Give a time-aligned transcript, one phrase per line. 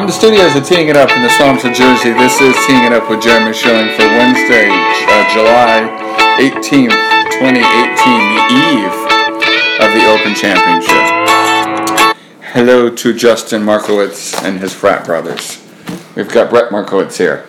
[0.00, 2.84] From the studios of Teeing It Up in the swamps of Jersey, this is Teeing
[2.84, 5.84] It Up with Jeremy Schilling for Wednesday, uh, July
[6.40, 6.96] 18th,
[7.36, 7.60] 2018,
[8.32, 8.96] the eve
[9.78, 12.16] of the Open Championship.
[12.54, 15.62] Hello to Justin Markowitz and his frat brothers.
[16.16, 17.46] We've got Brett Markowitz here.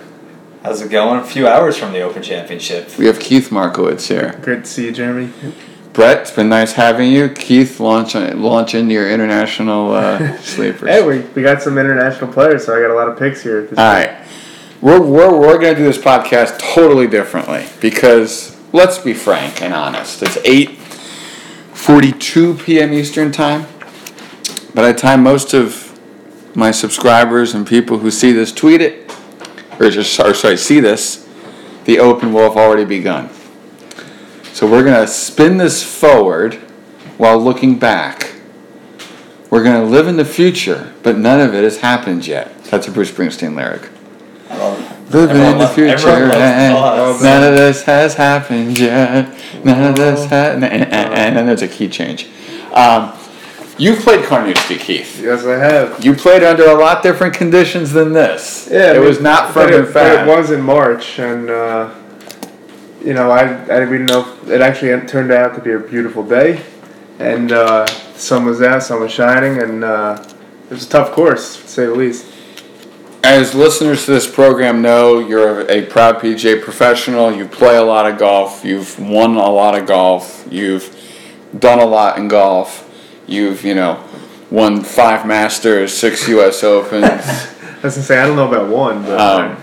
[0.61, 1.21] How's it going?
[1.21, 2.97] A few hours from the Open Championship.
[2.97, 4.37] We have Keith Markowitz here.
[4.41, 5.31] Great to see you, Jeremy.
[5.93, 7.27] Brett, it's been nice having you.
[7.29, 10.89] Keith, launch launch into your international uh, sleepers.
[10.89, 13.67] Hey, we, we got some international players, so I got a lot of picks here.
[13.71, 14.25] All right.
[14.79, 19.73] We're, we're, we're going to do this podcast totally differently because let's be frank and
[19.73, 20.23] honest.
[20.23, 22.93] It's 8.42 p.m.
[22.93, 23.67] Eastern Time.
[24.73, 25.99] By the time most of
[26.55, 29.13] my subscribers and people who see this tweet it,
[29.79, 31.27] or just or sorry, see this,
[31.85, 33.29] the Open will have already begun.
[34.53, 36.55] So we're going to spin this forward
[37.17, 38.33] while looking back.
[39.49, 42.63] We're going to live in the future, but none of it has happened yet.
[42.65, 43.89] That's a Bruce Springsteen lyric.
[45.11, 46.73] Living in the future, and
[47.21, 49.33] none of this has happened yet.
[49.65, 52.29] None of this has, and, and, and then there's a key change.
[52.73, 53.11] Um,
[53.77, 55.19] you've played Carnoustie, Keith.
[55.21, 56.03] Yes, I have.
[56.05, 58.69] You played under a lot different conditions than this.
[58.71, 60.27] Yeah, it but- was not but firm it, and but fast.
[60.29, 61.93] It was in March, and uh,
[63.03, 65.79] you know, I I didn't even know if it actually turned out to be a
[65.79, 66.61] beautiful day,
[67.19, 70.23] and uh, the sun was out, sun was shining, and uh,
[70.65, 72.27] it was a tough course, to say the least.
[73.23, 77.31] As listeners to this program know, you're a proud PGA professional.
[77.31, 78.65] You play a lot of golf.
[78.65, 80.47] You've won a lot of golf.
[80.49, 80.95] You've
[81.57, 82.87] done a lot in golf.
[83.27, 84.03] You've, you know,
[84.49, 86.63] won five Masters, six U.S.
[86.63, 87.03] Opens.
[87.03, 89.60] I was gonna say I don't know about one, but Um,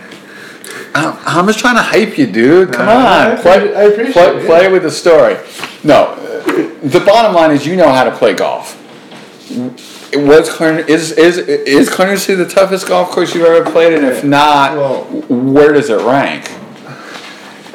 [0.94, 2.72] I'm, I'm just trying to hype you, dude.
[2.72, 5.36] Come Uh, on, I play, I appreciate play, it, play with the story.
[5.84, 6.42] No, uh,
[6.82, 8.74] the bottom line is you know how to play golf.
[10.14, 13.92] Was Carn- is is is Carnoustie the toughest golf course you've ever played?
[13.92, 16.50] And if not, Well- where does it rank?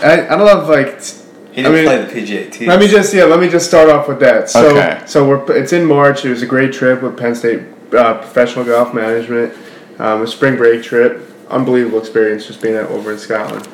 [0.02, 1.02] I, I don't know if like
[1.56, 2.12] He didn't mean, play the
[2.48, 2.66] PGA T.
[2.66, 3.24] Let me just yeah.
[3.26, 4.50] Let me just start off with that.
[4.50, 5.02] So Okay.
[5.06, 6.26] so we're it's in March.
[6.26, 7.62] It was a great trip with Penn State
[7.94, 9.54] uh, Professional Golf Management.
[10.00, 11.30] Um, a spring break trip.
[11.50, 13.68] Unbelievable experience just being over in Scotland.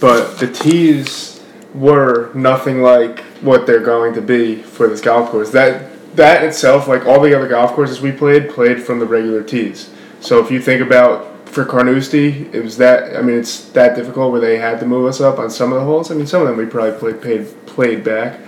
[0.00, 1.42] But the tees
[1.74, 5.50] were nothing like what they're going to be for this golf course.
[5.50, 9.42] That that itself, like all the other golf courses we played, played from the regular
[9.42, 9.90] tees.
[10.20, 13.16] So if you think about for Carnoustie, it was that.
[13.16, 15.78] I mean, it's that difficult where they had to move us up on some of
[15.78, 16.10] the holes.
[16.10, 18.40] I mean, some of them we probably played played, back,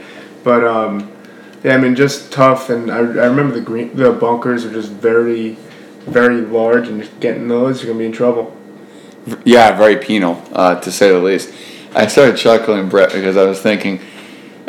[0.45, 1.13] but um,
[1.65, 2.71] yeah, I mean, just tough.
[2.71, 5.57] And I, I remember the green, the bunkers are just very,
[6.01, 8.57] very large, and getting those, you're gonna be in trouble.
[9.45, 11.53] Yeah, very penal, uh, to say the least.
[11.95, 14.01] I started chuckling, Brett, because I was thinking,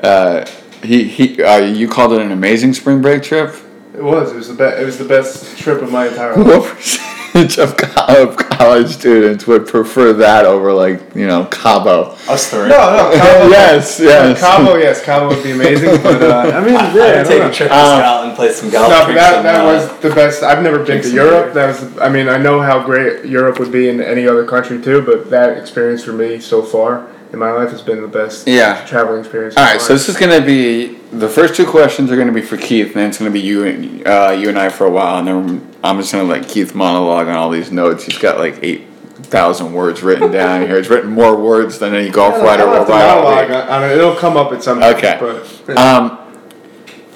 [0.02, 0.46] uh,
[0.84, 3.56] he he, uh, you called it an amazing spring break trip.
[3.94, 4.32] It was.
[4.32, 4.82] It was the best.
[4.82, 7.04] It was the best trip of my entire life.
[7.38, 12.16] What percentage of, co- of college students would prefer that over like you know Cabo?
[12.28, 12.68] Us three.
[12.70, 13.48] No, no, Cabo.
[13.50, 14.40] yes, yes.
[14.40, 17.40] Cabo, yes, Cabo would be amazing, but uh, I mean, yeah, I I would take
[17.42, 17.50] know.
[17.50, 18.90] a trip to Um, Scotland, play some golf.
[18.90, 20.44] No, but that, some, that uh, was the best.
[20.44, 21.54] I've never been to Europe.
[21.54, 21.68] beer.
[21.68, 21.98] That was.
[22.00, 25.30] I mean, I know how great Europe would be in any other country too, but
[25.30, 28.48] that experience for me so far in my life has been the best.
[28.48, 28.86] Yeah.
[28.86, 29.58] traveling experience.
[29.58, 32.34] All right, so this is going to be the first two questions are going to
[32.34, 34.70] be for Keith, and then it's going to be you and uh, you and I
[34.70, 37.72] for a while, and then I'm just going to let Keith monologue on all these
[37.72, 38.04] notes.
[38.06, 38.86] He's got like eight
[39.24, 40.78] thousand words written down here.
[40.78, 43.02] He's written more words than any golf I writer i've to write.
[43.10, 43.58] all monologue week.
[43.58, 43.94] on- on it.
[43.98, 44.96] It'll come up at some point.
[44.98, 45.18] Okay.
[45.66, 46.18] But Um,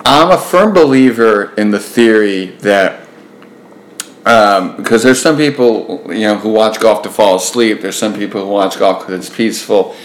[0.04, 3.01] I'm a firm believer in the theory that
[4.26, 7.82] um, because there's some people you know who watch golf to fall asleep.
[7.82, 9.96] There's some people who watch golf because it's peaceful.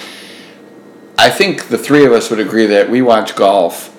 [1.19, 3.95] I think the three of us would agree that we watch golf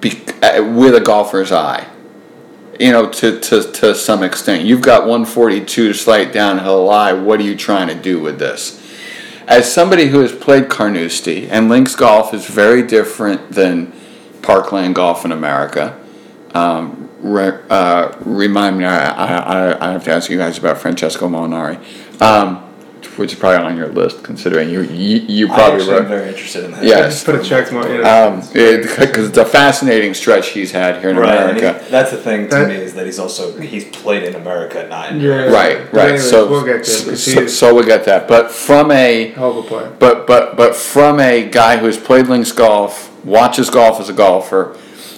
[0.00, 1.88] be, uh, with a golfer's eye.
[2.78, 4.64] You know, to, to, to some extent.
[4.64, 7.12] You've got 142 slight downhill lie.
[7.12, 8.82] What are you trying to do with this?
[9.46, 13.92] As somebody who has played Carnoustie, and links golf is very different than
[14.42, 16.00] parkland golf in America.
[16.52, 21.28] Um, re, uh, remind me, I, I, I have to ask you guys about Francesco
[21.28, 21.76] Molinari,
[22.22, 22.58] um,
[23.16, 26.28] which is probably on your list, considering you you, you I probably actually am very
[26.30, 26.82] interested in that.
[26.84, 27.02] Yeah.
[27.02, 27.88] Just put a check mark.
[27.88, 31.80] You Um, because it's a fascinating stretch he's had here in Right, America.
[31.84, 34.86] he- that's the thing to That- me is that he's also he's played in America,
[34.90, 35.44] not in Yeah.
[35.44, 36.02] Right, right.
[36.04, 38.26] anyways, so, we'll get there, 'cause so, he's- so we'll get that.
[38.26, 43.10] But from a a but but but from a guy who has played links golf,
[43.24, 44.76] watches golf as a golfer,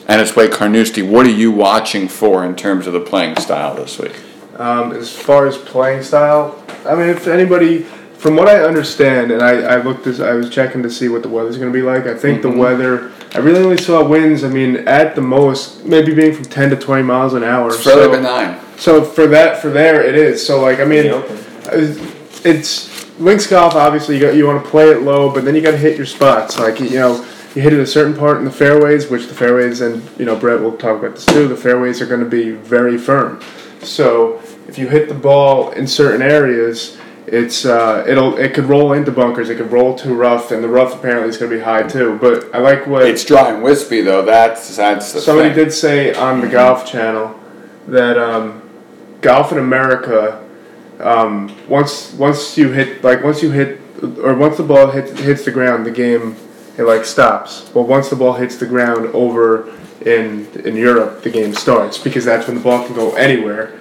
[0.09, 3.75] and it's played Carnoustie, what are you watching for in terms of the playing style
[3.75, 4.15] this week?
[4.57, 7.83] Um, as far as playing style, I mean, if anybody,
[8.17, 11.23] from what I understand, and I, I looked this, I was checking to see what
[11.23, 12.07] the weather's going to be like.
[12.07, 12.53] I think Mm-hmm.
[12.53, 14.45] the weather, I really only saw winds.
[14.45, 17.69] I mean, at the most, maybe being from ten to twenty miles an hour.
[17.69, 18.61] It's fairly so- benign.
[18.79, 20.47] So for that, for there, it is.
[20.47, 21.37] So like I mean, The Open.
[22.45, 23.75] it's links golf.
[23.75, 25.97] Obviously, you got, you want to play it low, but then you got to hit
[25.97, 26.59] your spots.
[26.59, 27.25] Like you know,
[27.57, 30.37] you hit it a certain part in the fairways, which the fairways and you know
[30.37, 31.49] Brett will talk about this too.
[31.49, 33.41] The fairways are going to be very firm.
[33.81, 38.93] So if you hit the ball in certain areas, it's uh, it'll it could roll
[38.93, 39.49] into bunkers.
[39.49, 42.19] It could roll too rough, and the rough apparently is going to be high too.
[42.21, 44.23] But I like what It's dry and wispy though.
[44.23, 45.65] That's that's Somebody thing.
[45.65, 47.41] did say on the Golf Channel
[47.89, 48.63] that um,
[49.23, 50.45] golf in America,
[51.01, 53.81] um, once once you hit like once you hit
[54.23, 56.37] or once the ball hits hits the ground, the game
[56.79, 57.71] it like stops.
[57.75, 59.73] Well, once the ball hits the ground over
[60.05, 63.73] in in Europe, the game starts because that's when the ball can go anywhere.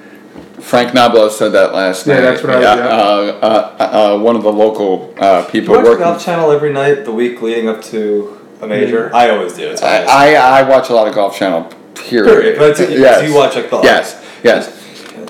[0.59, 2.23] Frank Nobilo said that last Yeah, night.
[2.23, 2.83] Yeah, that's what I- yeah, yeah.
[2.85, 6.03] Uh, uh, uh, one of the local uh, Do you people watch the working.
[6.05, 9.13] Golf Channel every night, the week leading up to a major?
[9.13, 9.69] I always do.
[9.69, 11.69] It's I, always- I, I watch a lot of Golf Channel.
[11.93, 12.29] Period.
[12.31, 12.57] Period.
[12.57, 13.27] But it's- yes.
[13.29, 14.23] you watch like the Yes.
[14.43, 14.71] Yes.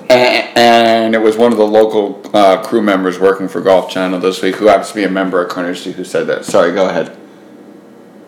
[0.08, 4.20] And, and it was one of the local uh, crew members working for Golf Channel
[4.20, 6.44] this week who happens to be a member of Carnoustie who said that.
[6.44, 7.14] Sorry, go ahead.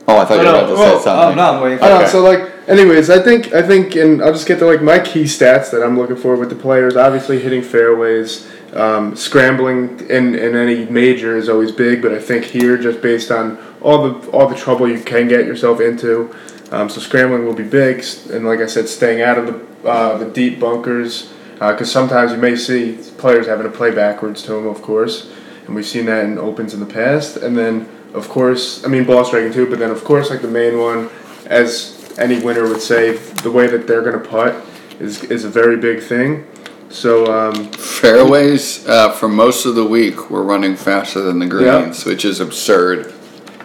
[0.08, 1.32] Oh, I thought you were No, about to no, well, say something.
[1.32, 1.96] Oh no, I'm waiting for I know.
[2.00, 2.08] Okay.
[2.08, 5.24] So like, anyways, I think I think, and I'll just get to like my key
[5.24, 6.96] stats that I'm looking for with the players.
[6.96, 12.44] Obviously, hitting fairways, um, scrambling in, in any major is always big, but I think
[12.44, 16.34] here, just based on all the all the trouble you can get yourself into,
[16.70, 18.02] um, so scrambling will be big.
[18.30, 22.38] And like I said, staying out of the uh, the deep bunkers, because sometimes you
[22.38, 25.30] may see players having to play backwards to them, of course,
[25.66, 27.36] and we've seen that in opens in the past.
[27.36, 30.48] And then, of course, I mean ball striking too, but then of course, like the
[30.48, 31.10] main one,
[31.46, 34.64] as any winner would say, the way that they're gonna putt
[35.00, 36.46] is is a very big thing.
[36.90, 42.04] So um, Fairways uh, for most of the week were running faster than the greens,
[42.04, 43.12] which is absurd.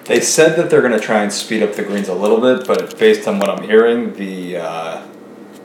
[0.05, 2.67] They said that they're going to try and speed up the greens a little bit,
[2.67, 5.07] but based on what I'm hearing, the uh,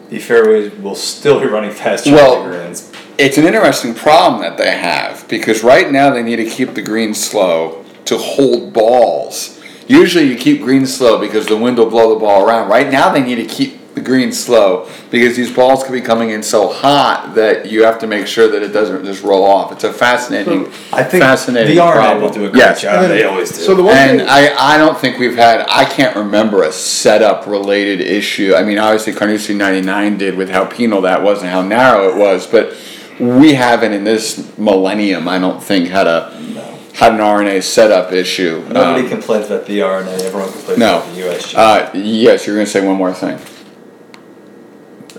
[0.08, 2.92] the fairways will still be running faster Well- than the greens.
[3.18, 6.82] It's an interesting problem that they have because right now they need to keep the
[6.82, 9.60] greens slow to hold balls.
[9.86, 12.68] Usually you keep greens slow because the wind will blow the ball around.
[12.68, 16.30] Right now they need to keep the greens slow because these balls can be coming
[16.30, 19.72] in so hot that you have to make sure that it doesn't just roll off.
[19.72, 22.22] It's a fascinating, I think fascinating the R&A problem.
[22.22, 22.82] will do a great yes.
[22.82, 23.08] job.
[23.08, 23.56] They always do.
[23.56, 26.72] so the one And thing, I, I don't think we've had, I can't remember a
[26.72, 28.54] setup related issue.
[28.54, 32.16] I mean, obviously, Carnoustie 99 did with how penal that was and how narrow it
[32.16, 32.76] was, but
[33.18, 36.57] we haven't in this millennium, I don't think, had a no.
[36.98, 38.64] Had an R&A setup issue.
[38.68, 40.04] Nobody Um, complains about the R&A.
[40.10, 40.98] Everyone complains no.
[40.98, 41.54] about the USG.
[41.56, 43.38] Uh, yes, you're going to say one more thing.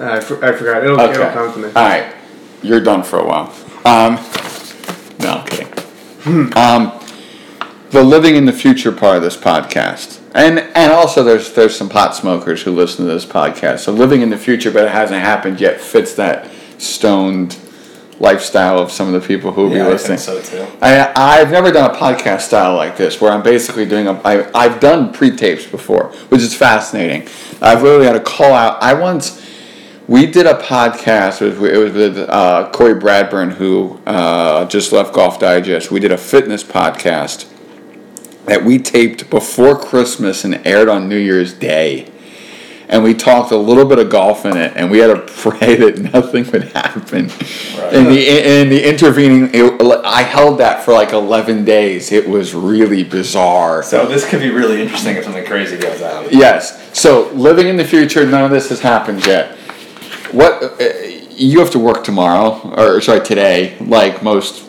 [0.01, 0.83] I, for, I forgot.
[0.83, 1.13] It'll, Okay.
[1.13, 1.65] it'll come to me.
[1.67, 2.13] All right,
[2.61, 3.53] you're done for a while.
[3.85, 4.15] Um,
[5.19, 5.67] no, I'm kidding.
[6.23, 6.53] Hmm.
[6.57, 6.91] Um,
[7.91, 11.89] the living in the future part of this podcast, and and also there's there's some
[11.89, 13.79] pot smokers who listen to this podcast.
[13.79, 17.57] So living in the future, but it hasn't happened yet, fits that stoned
[18.19, 20.17] lifestyle of some of the people who will yeah, be I listening.
[20.17, 20.77] think so too.
[20.81, 24.13] I, I've never done a podcast style like this where I'm basically doing a.
[24.23, 27.27] I, I've done pre tapes before, which is fascinating.
[27.61, 28.81] I've literally had a call out.
[28.81, 29.45] I once.
[30.07, 31.41] We did a podcast.
[31.43, 35.91] It was, it was with uh, Corey Bradburn, who uh, just left Golf Digest.
[35.91, 37.47] We did a fitness podcast
[38.45, 42.11] that we taped before Christmas and aired on New Year's Day.
[42.91, 45.75] And we talked a little bit of golf in it, and we had to pray
[45.75, 47.27] that nothing would happen.
[47.27, 47.93] Right.
[47.93, 52.11] In the in the intervening, it, I held that for like eleven days.
[52.11, 53.83] It was really bizarre.
[53.83, 56.29] So this could be really interesting if something crazy goes on.
[56.31, 56.97] Yes.
[56.97, 59.55] So living in the future, none of this has happened yet.
[60.31, 60.89] What uh,
[61.29, 64.68] you have to work tomorrow, or sorry, today, like most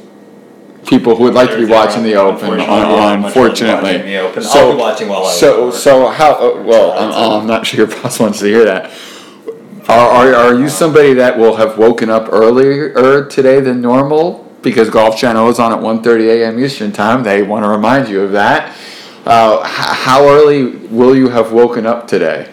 [0.87, 2.61] people who would like to be watching the Open.
[2.61, 4.43] unfortunately, yeah, Un- much rather be Unfortunately, the Open.
[4.43, 5.75] So, I'll be watching while I so work.
[5.75, 6.33] so how?
[6.35, 8.91] Uh, well, I'm, I'm not sure your boss wants to hear that.
[9.89, 14.89] Are, are, are you somebody that will have woken up earlier today than normal because
[14.91, 16.63] Golf Channel is on at 1.30 a.m.
[16.63, 17.23] Eastern Time?
[17.25, 18.77] They want to remind you of that.
[19.27, 22.51] Uh, how early will you have woken up today?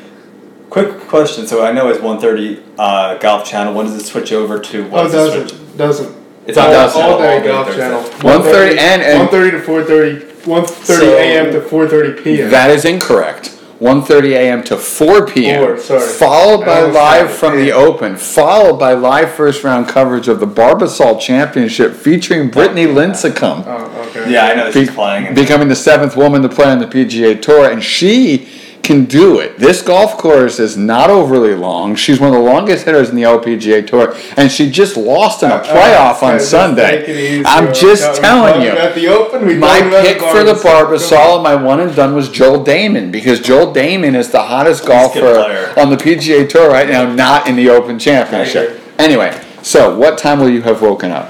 [0.70, 1.48] Quick question.
[1.48, 3.74] So I know it's 1:30 uh, Golf Channel.
[3.74, 4.86] When does it switch over to?
[4.86, 5.50] Oh, What's it the switch?
[5.50, 5.78] doesn't.
[5.78, 6.27] Doesn't.
[6.48, 7.02] It's on doesn't.
[7.02, 8.02] all day golf channel.
[8.22, 10.24] 1:30 and- and- 1.30 to 4.30.
[10.46, 11.52] 1.30 So- a.m.
[11.52, 12.50] to 4.30 p.m.
[12.50, 13.52] That is incorrect.
[13.80, 14.64] 1.30 a.m.
[14.64, 15.64] to 4 p.m.
[15.64, 16.00] Four, sorry.
[16.02, 17.72] Followed I by almost live had it, from the.
[17.74, 18.16] Open.
[18.16, 23.64] Followed by live first round coverage of the Barbasol Championship featuring Brittany Lincicome.
[23.68, 24.32] oh, okay.
[24.32, 25.28] Yeah, I know be- she's playing.
[25.28, 28.48] And becoming the seventh woman to play on the PGA Tour, and she
[28.88, 29.60] can do it.
[29.60, 31.96] This golf course is not overly long.
[31.96, 35.52] She's one of the longest hitters in the LPGA Tour, and she just lost in
[35.52, 37.00] a Uh, playoff on Sunday.
[37.02, 37.44] take it easy.
[37.46, 38.72] I'm just talking- telling you.
[38.72, 40.88] About the Open, My talking about pick for the Barbasol.
[40.88, 44.84] Barbasol and my one and done was Joel Dahmen because Joel Dahmen is the hottest
[44.86, 48.80] a good golfer on the PGA Tour right now, not in the Open Championship.
[48.98, 51.30] Anyway, So, what time will you have woken up?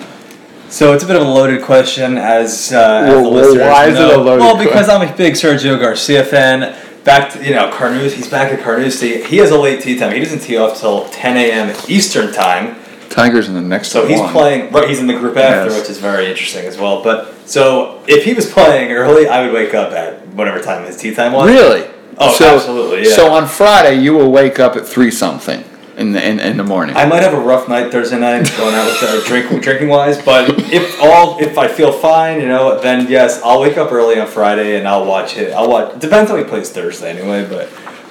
[0.70, 3.68] So it's a bit of a loaded question, as, uh, as Well, the well, listeners
[3.72, 6.74] why is it a loaded Well, que- because I'm a big Sergio Garcia fan.
[7.08, 9.24] Back to you know Carnoustie, he's back at Carnoustie.
[9.24, 10.12] He has a late tee time.
[10.14, 11.74] He doesn't tee off till 10 a.m.
[11.88, 12.76] Eastern time.
[13.10, 14.34] Tigers in the next So he's one.
[14.34, 14.74] playing.
[14.74, 15.80] Right, he's in the group after, Yes.
[15.80, 17.02] which is very interesting as well.
[17.02, 20.98] But so if he was playing early, I would wake up at whatever time his
[20.98, 21.50] tea time was.
[21.50, 21.90] Really?
[22.18, 23.16] Oh, so, absolutely, yeah.
[23.16, 25.64] So on Friday, you will wake up at three something
[25.98, 26.96] in the in, in the morning.
[26.96, 30.22] I might have a rough night Thursday night going out with uh, drink drinking wise,
[30.22, 34.20] but if all if I feel fine, you know, then yes, I'll wake up early
[34.20, 35.52] on Friday and I'll watch it.
[35.54, 36.00] I'll watch.
[36.00, 37.70] Depends how he plays Thursday anyway, but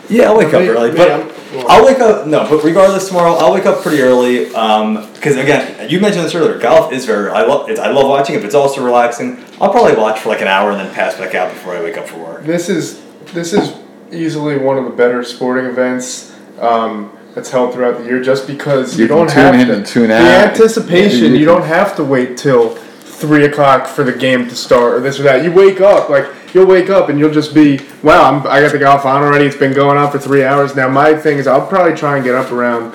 [0.09, 0.91] yeah, I'll wake up early.
[0.91, 4.53] But I'm- well- I'll wake up no, but regardless tomorrow, I'll wake up pretty early.
[4.55, 6.59] Um, because again, you mentioned this earlier.
[6.59, 7.31] Golf is very.
[7.31, 7.71] I love.
[7.71, 9.39] It's, I love watching it, but it's also relaxing.
[9.61, 11.97] I'll probably watch for like an hour and then pass back out before I wake
[11.97, 12.43] up for work.
[12.45, 13.01] This is
[13.33, 13.75] this is
[14.13, 18.97] easily one of the better sporting events um, that's held throughout the year, just because
[18.97, 19.85] you, You don't have to.
[19.85, 24.13] tune the anticipation, Yeah, you, you don't have to wait till three o'clock for the
[24.13, 25.45] game to start or this or that.
[25.45, 28.25] You wake up like you'll wake up and you'll just be wow.
[28.25, 29.45] I'm, I got the golf on already.
[29.45, 30.89] It's been going on for three hours now.
[30.89, 32.95] My thing is I'll probably try and get up around.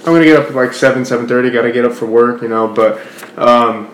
[0.00, 1.50] I'm gonna get up at like seven, seven thirty.
[1.50, 2.68] Got to get up for work, you know.
[2.68, 3.00] But
[3.38, 3.88] um,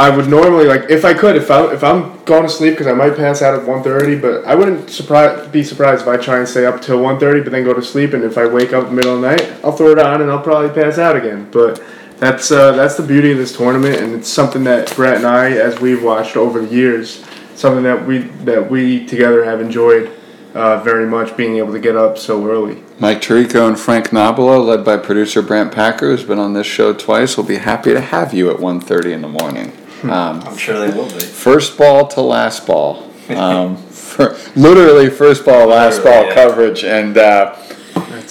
[0.00, 2.86] I would normally like if I could if I if I'm going to sleep because
[2.86, 6.38] I might pass out at 1.30, but I wouldn't surprise be surprised if I try
[6.38, 8.90] and stay up till 1.30 but then go to sleep and if I wake up
[8.90, 11.50] middle of the night I'll throw it on and I'll probably pass out again.
[11.50, 11.84] But
[12.16, 15.50] that's uh, that's the beauty of this tournament and it's something that Brett and I
[15.50, 17.22] as we've watched over the years
[17.54, 20.10] something that we that we together have enjoyed
[20.54, 22.82] uh, very much being able to get up so early.
[22.98, 26.92] Mike Tirico and Frank Nobilo, led by producer Brandt Packer, who's been on this show
[26.92, 29.72] twice, will be happy to have you at 1.30 in the morning.
[30.04, 31.20] Um, I'm sure they will be.
[31.20, 33.10] first ball to last ball.
[33.28, 36.34] Um, for, literally first ball, last Literally, ball yeah.
[36.34, 36.84] coverage.
[36.84, 37.56] And uh,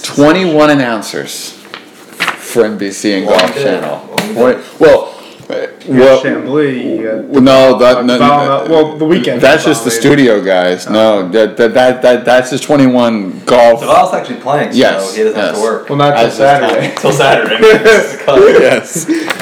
[0.04, 3.62] 21 announcers for NBC and Golf we.
[3.62, 4.08] Channel.
[4.08, 4.38] Well, we did.
[4.38, 5.16] Wait, Well,
[5.50, 9.42] uh, well, Chamblee, you got well, no, that, no, well, the weekend.
[9.42, 10.88] That's just the studio guys.
[10.88, 13.80] No, that, that, that, that that's just 21 golf.
[13.80, 15.58] Duval's actually playing, so Yes, he doesn't have yes.
[15.58, 16.70] to work well, not till As this time.
[16.70, 16.92] Saturday.
[16.92, 17.58] until Saturday.
[17.62, 18.14] This
[19.08, 19.40] is yes.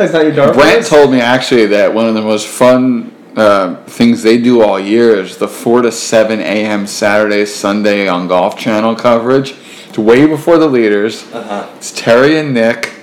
[0.00, 0.88] That's not your Brandt horse?
[0.88, 5.14] told me actually that one of the most fun uh, things they do all year
[5.16, 6.86] is the 4 to 7 a.m.
[6.86, 9.54] Saturday, Sunday on Golf Channel coverage.
[9.90, 11.30] It's way before the leaders.
[11.34, 11.70] Uh-huh.
[11.76, 12.94] It's Terry and Nick.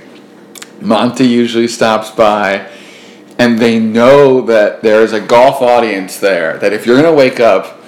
[0.81, 2.67] Monty usually stops by.
[3.37, 6.57] And they know that there is a golf audience there.
[6.57, 7.79] That if you're going to wake up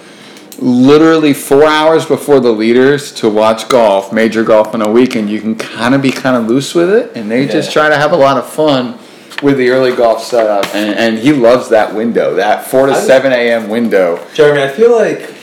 [0.61, 5.39] literally four hours before the leaders to watch golf, major golf on a weekend, you
[5.41, 7.15] can kind of be kind of loose with it.
[7.15, 8.97] And they just try to have a lot of fun
[9.41, 10.65] with the early golf setup.
[10.75, 13.69] And, and he loves that window, that 4 to I- 7 a.m.
[13.69, 14.25] window.
[14.33, 15.33] Jeremy, I feel like,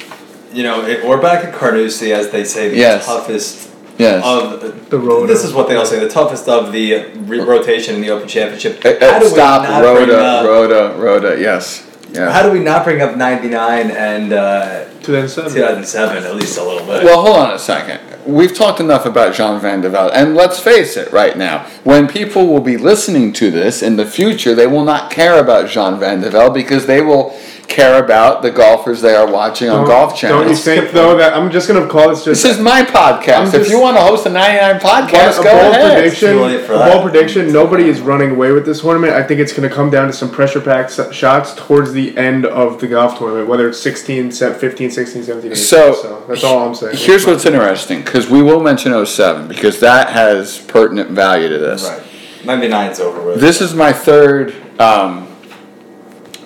[0.52, 3.06] you know, it, we're back at Carnoustie, as they say, the Yes.
[3.06, 4.22] toughest Yes.
[4.26, 5.26] of The Rota.
[5.26, 8.28] This is what they all say: the toughest of the re- rotation in the Open
[8.28, 8.84] Championship.
[8.84, 11.82] Uh, uh, How do we stop, not bring Rhoda, up- Rhoda, Rhoda, yes.
[12.12, 12.30] Yeah.
[12.30, 15.52] How do we not bring up '99 and uh, 2007.
[15.52, 17.04] 2007 at least a little bit?
[17.04, 18.00] Well, hold on a second.
[18.26, 21.64] We've talked enough about Jean Van de Velde, and let's face it right now.
[21.84, 25.70] When people will be listening to this in the future, they will not care about
[25.70, 27.38] Jean Van de Velde because they will
[27.76, 30.40] care about the golfers they are watching on Don't- Golf Channel.
[30.40, 33.54] Don't you think though that I'm just gonna call this just This is my podcast.
[33.54, 35.92] I'm if you want to host a 99 podcast, a go bold ahead.
[36.00, 36.32] prediction?
[36.32, 36.92] Too late for A that.
[36.92, 37.52] bold prediction.
[37.52, 39.12] Nobody is running away with this tournament.
[39.12, 42.46] I think it's going to come down to some pressure packed shots towards the end
[42.46, 45.56] of the golf tournament, whether it's 16, 15, 16, 17, 18.
[45.56, 46.96] So, that's all I'm saying.
[46.96, 51.84] Here's what's interesting because we will mention 07 because that has pertinent value to this.
[51.84, 52.02] right,
[52.44, 53.40] '99's over with.
[53.40, 55.28] This is my third, um,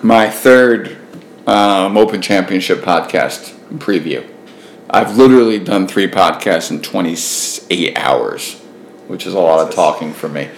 [0.01, 0.97] my third
[1.47, 4.27] um, Open Championship podcast preview.
[4.89, 8.59] I've literally done three podcasts in 28 hours,
[9.07, 10.49] which is a lot of talking for me.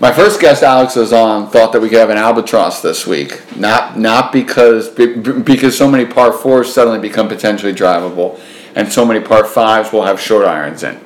[0.00, 1.48] My first guest, Alex, was on.
[1.50, 6.04] Thought that we could have an albatross this week, not not because because so many
[6.04, 8.40] par fours suddenly become potentially drivable,
[8.74, 10.96] and so many par fives will have short irons in.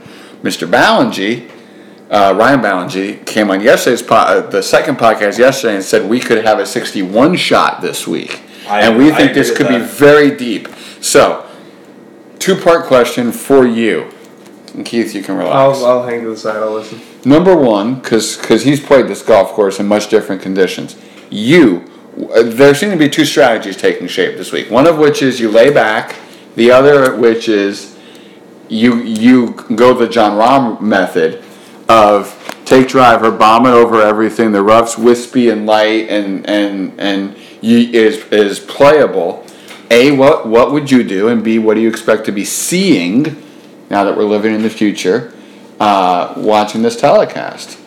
[0.42, 0.68] Mr.
[0.68, 1.50] Ballengee,
[2.10, 6.18] uh, Ryan Ballengee, came on yesterday's po- uh, the second podcast yesterday and said we
[6.18, 9.68] could have a 61 shot this week, I- and we I think this with could
[9.68, 10.68] be very deep.
[11.00, 11.44] So,
[12.38, 14.10] two part question for you,
[14.74, 15.78] and Keith, you can relax.
[15.80, 16.56] I'll, I'll hang to the side.
[16.56, 17.00] I'll listen.
[17.24, 20.96] Number one, because he's played this golf course in much different conditions.
[21.30, 21.84] You,
[22.34, 24.70] uh, there seem to be two strategies taking shape this week.
[24.70, 26.16] One of which is you lay back.
[26.56, 27.96] The other, which is
[28.68, 31.42] you you go the Jon Rahm method
[31.88, 32.34] of
[32.64, 34.52] take driver, bomb it over everything.
[34.52, 39.44] The rough's wispy and light and and and is is playable.
[39.90, 41.28] A, what what would you do?
[41.28, 43.42] And B, what do you expect to be seeing
[43.90, 45.32] now that we're living in the future?
[45.80, 47.78] uh, watching this telecast.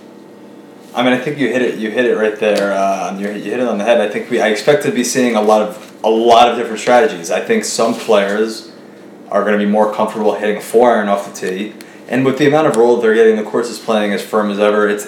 [0.94, 1.80] I mean, I think you hit it.
[1.80, 2.74] You hit it right there.
[2.74, 4.01] Uh, you, you hit it on the head.
[4.01, 4.42] I think we.
[4.42, 7.32] I expect to be seeing a lot of a lot of different strategies.
[7.32, 8.72] I think some players
[9.30, 11.75] are going to be more comfortable hitting a four iron off the tee,
[12.10, 14.60] and with the amount of roll they're getting, the course is playing as firm as
[14.60, 14.90] ever.
[14.90, 15.06] It's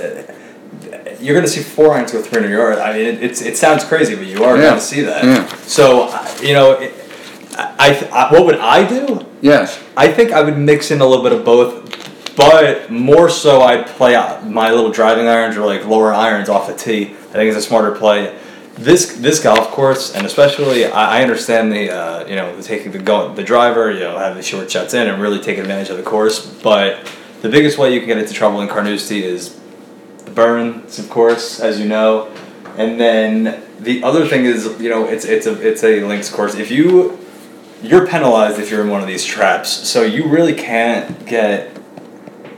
[1.24, 2.80] you're going to see four irons go 300 yards.
[2.80, 4.62] I mean, it, it's it sounds crazy, but you are Yeah.
[4.63, 5.24] going to see that.
[5.24, 5.48] Yeah.
[5.65, 6.10] So
[6.42, 6.94] you know, it,
[7.58, 9.25] I, I what would I do?
[9.42, 9.82] Yes.
[9.96, 13.86] I think I would mix in a little bit of both, but more so I'd
[13.88, 17.12] play out my little driving irons or like lower irons off the tee.
[17.12, 18.38] I think it's a smarter play.
[18.75, 22.92] This this golf course, and especially I, I understand the uh, you know the taking
[22.92, 25.89] the go the driver, you know, have the short shots in and really take advantage
[25.89, 26.44] of the course.
[26.44, 27.08] But
[27.44, 29.60] the biggest way you can get into trouble in Carnoustie is
[30.36, 32.32] burns, of course, as you know,
[32.78, 36.56] and then the other thing is you know it's it's a it's a links course.
[36.56, 37.20] If you
[37.84, 39.70] you're penalized if you're in one of these traps.
[39.70, 41.70] So you really can't get.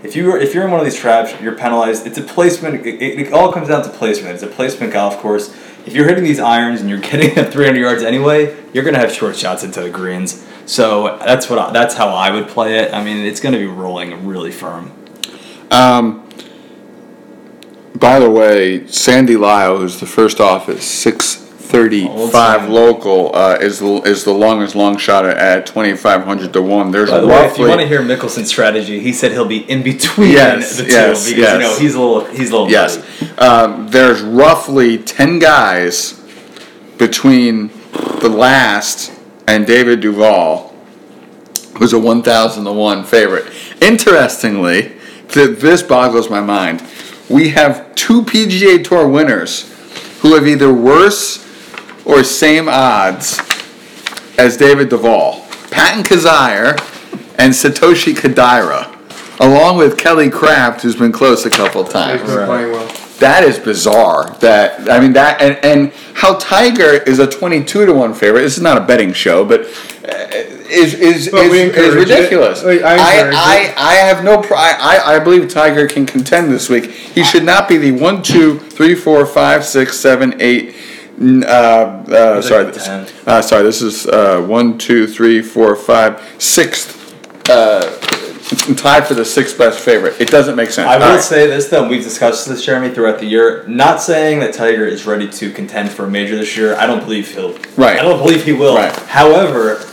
[0.04, 2.06] If you are, if you're in one of these traps, you're penalized.
[2.06, 2.86] It's a placement.
[2.86, 4.36] It, it, it all comes down to placement.
[4.36, 5.50] It's a placement golf course.
[5.86, 9.12] If you're hitting these irons and you're getting at 300 yards anyway, you're gonna have
[9.12, 10.46] short shots into the greens.
[10.68, 12.94] So that's what I, that's how I would play it.
[12.94, 14.92] I mean, it's gonna be rolling really firm.
[15.72, 16.25] Um,
[17.96, 22.74] by the way, Sandy Lyle, who's the first off at six thirty Old five Sandy.
[22.76, 26.92] local, uh, is the is the longest long shot at twenty five hundred to one.
[26.92, 29.70] There's By the way, if you want to hear Mickelson's strategy, he said he'll be
[29.70, 31.54] in between Yes, the two yes, because yes.
[31.54, 36.22] you know he's a little he's a little yes, um, there's roughly ten guys
[36.98, 37.70] between
[38.22, 39.12] the last
[39.48, 40.74] and David Duval,
[41.78, 43.46] who's a one thousand to one favorite.
[43.82, 44.94] Interestingly,
[45.30, 46.82] th- this boggles my mind.
[47.30, 49.72] We have two PGA Tour winners
[50.22, 51.44] who have either worse
[52.06, 53.40] or same odds
[54.38, 55.46] as David Duval.
[55.72, 56.78] Patton Kizzire
[57.38, 58.92] and Satoshi Kodaira,
[59.40, 62.22] along with Kelly Kraft, who's been close a couple times.
[62.22, 62.68] Right.
[62.68, 62.88] well.
[63.20, 64.32] That is bizarre.
[64.40, 68.42] That I mean that and, and how Tiger is a twenty-two to one favorite.
[68.42, 69.62] This is not a betting show, but
[70.08, 72.64] uh, is is But is, is ridiculous.
[72.64, 73.74] Like, I I, I.
[73.78, 74.42] I have no.
[74.42, 76.92] Pr- I, I I believe Tiger can contend this week.
[76.92, 80.76] He should not be the one, two, three, four, five, six, seven, eight.
[81.22, 83.64] Uh, uh, sorry, this, uh, sorry.
[83.64, 86.94] This is uh, one, two, three, four, five, sixth.
[87.50, 88.00] Uh,
[88.76, 90.20] tied for the sixth best favorite.
[90.22, 90.88] It doesn't make sense.
[90.88, 91.22] I will All right.
[91.22, 93.66] say this though, we've discussed this, Jeremy, throughout the year.
[93.68, 96.76] Not saying that Tiger is ready to contend for a major this year.
[96.76, 97.54] I don't believe he'll.
[97.76, 98.00] Right.
[98.00, 98.76] I don't believe he will.
[98.76, 98.96] Right.
[98.96, 99.84] However,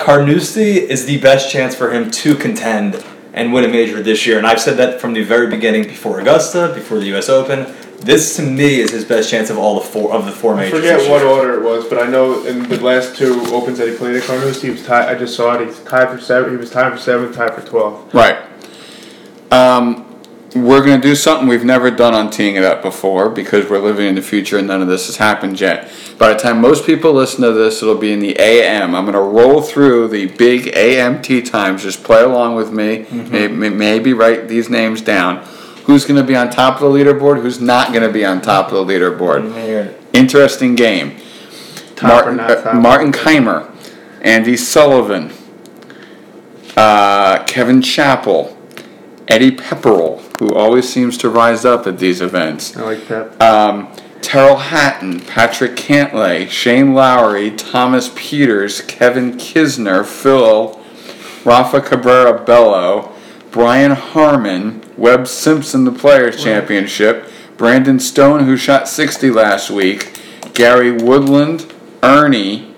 [0.00, 4.38] Carnoustie is the best chance for him to contend and win a major this year.
[4.38, 7.28] And I've said that from the very beginning, before Augusta, before the U.S.
[7.28, 7.72] Open.
[7.98, 10.62] This to me is his best chance of all the four of the four I
[10.62, 10.78] majors.
[10.80, 11.28] forget this what year.
[11.28, 14.22] order it was, but I know in the last two opens that he played at
[14.22, 15.14] Carnoustie, he was tied.
[15.14, 15.66] I just saw it.
[15.66, 16.50] He's tied for seven.
[16.52, 18.14] He was tied for seventh, tied for twelfth.
[18.14, 18.38] Right.
[19.52, 20.09] Um,
[20.54, 23.78] we're going to do something we've never done on Teeing It Up before because we're
[23.78, 25.90] living in the future and none of this has happened yet.
[26.18, 28.94] By the time most people listen to this, it'll be in the AM.
[28.94, 31.82] I'm going to roll through the big AM times.
[31.82, 33.06] Just play along with me.
[33.10, 35.44] Maybe, maybe write these names down.
[35.84, 37.42] Who's going to be on top of the leaderboard?
[37.42, 39.54] Who's not going to be on top of the leaderboard?
[40.12, 41.16] Interesting game.
[41.94, 42.72] Top Martin, uh.
[42.74, 43.70] Martin Kaymer,
[44.20, 45.32] Andy Sullivan,
[46.76, 48.56] uh, Kevin Chappell,
[49.28, 53.40] Eddie Pepperell, who always seems to rise up at these events, I like that.
[53.42, 53.88] um,
[54.22, 60.80] Tyrrell Hatton, Patrick Cantlay, Shane Lowry, Thomas Pieters, Kevin Kisner, Phil,
[61.44, 63.12] Rafa Cabrera Bello,
[63.50, 70.18] Brian Harman, Webb Simpson, the Players Championship, Brandon Stone, who shot 60 last week,
[70.54, 71.70] Gary Woodland,
[72.02, 72.74] Ernie,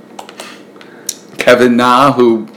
[1.38, 2.48] Kevin Na, who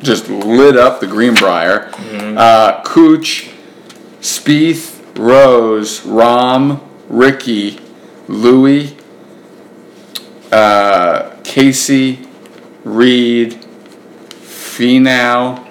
[0.00, 1.92] just lit up the Greenbrier,
[2.36, 3.51] uh, Cooch,
[4.22, 7.80] Spieth, Rose, Rahm, Rickie,
[8.28, 8.96] Louie,
[10.52, 12.26] uh, Casey,
[12.84, 13.54] Reed,
[14.30, 15.68] Finau.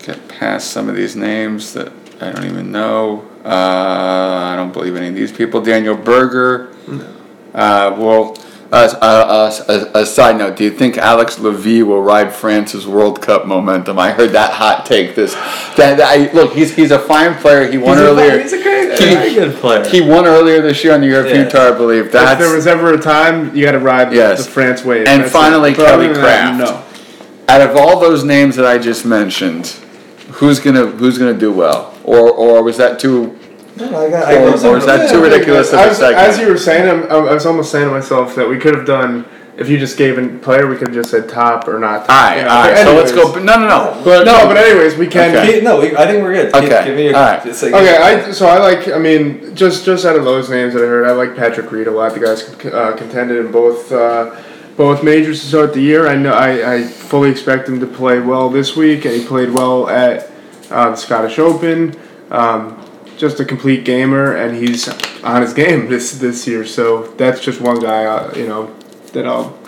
[0.00, 3.26] Get past some of these names that I don't even know.
[3.42, 5.62] Uh, I don't believe any of these people.
[5.62, 6.76] Daniel Berger.
[7.54, 8.36] Uh, well,
[8.72, 12.86] uh, uh, uh, a, a side note: Do you think Alex Levy will ride France's
[12.86, 13.98] World Cup momentum?
[13.98, 15.14] I heard that hot take.
[15.14, 15.34] This,
[15.76, 17.70] that, that- I, look, he's he's a fine player.
[17.70, 18.38] He won He's a- earlier.
[18.40, 19.88] he's a great, He- very good player.
[19.88, 21.48] He won earlier this year on the European Yeah.
[21.50, 22.06] Tour, I believe.
[22.06, 24.44] if there was ever a time, you had to ride Yes.
[24.44, 25.06] the France wave.
[25.06, 25.76] And That's finally, it.
[25.76, 26.58] Kelly Kraft.
[26.58, 26.82] No.
[27.48, 29.66] out of all those names that I just mentioned,
[30.32, 31.94] who's gonna who's gonna do well?
[32.02, 33.38] Or or was that too?
[33.76, 36.18] No, I got, Or- or is that too ridiculous of a as, segment?
[36.28, 38.86] as you were saying, I'm, I was almost saying to myself that we could have
[38.86, 42.06] done if you just gave a player, we could have just said top or not.
[42.06, 42.48] Top, All right, you know.
[42.50, 42.74] all right.
[42.74, 43.34] But So let's go.
[43.42, 44.02] No, no, no.
[44.04, 45.34] But no, no, but anyways, we can.
[45.34, 45.60] Okay.
[45.62, 46.54] No, I think we're good.
[46.54, 47.44] Okay, Give me a, all right.
[47.46, 48.88] like- Okay, I so I like.
[48.88, 51.86] I mean, just just out of those names that I heard, I like Patrick Reed
[51.86, 52.12] a lot.
[52.12, 54.36] The guy's uh, contended in both uh,
[54.76, 56.06] both majors to start the year.
[56.06, 59.50] I know I, I fully expect him to play well this week, and he played
[59.50, 60.30] well at
[60.70, 61.96] uh, the Scottish Open.
[62.30, 62.82] Um,
[63.16, 64.88] just a complete gamer, and he's
[65.22, 66.64] on his game this this year.
[66.66, 68.74] So that's just one guy, uh, you know,
[69.12, 69.58] that I'll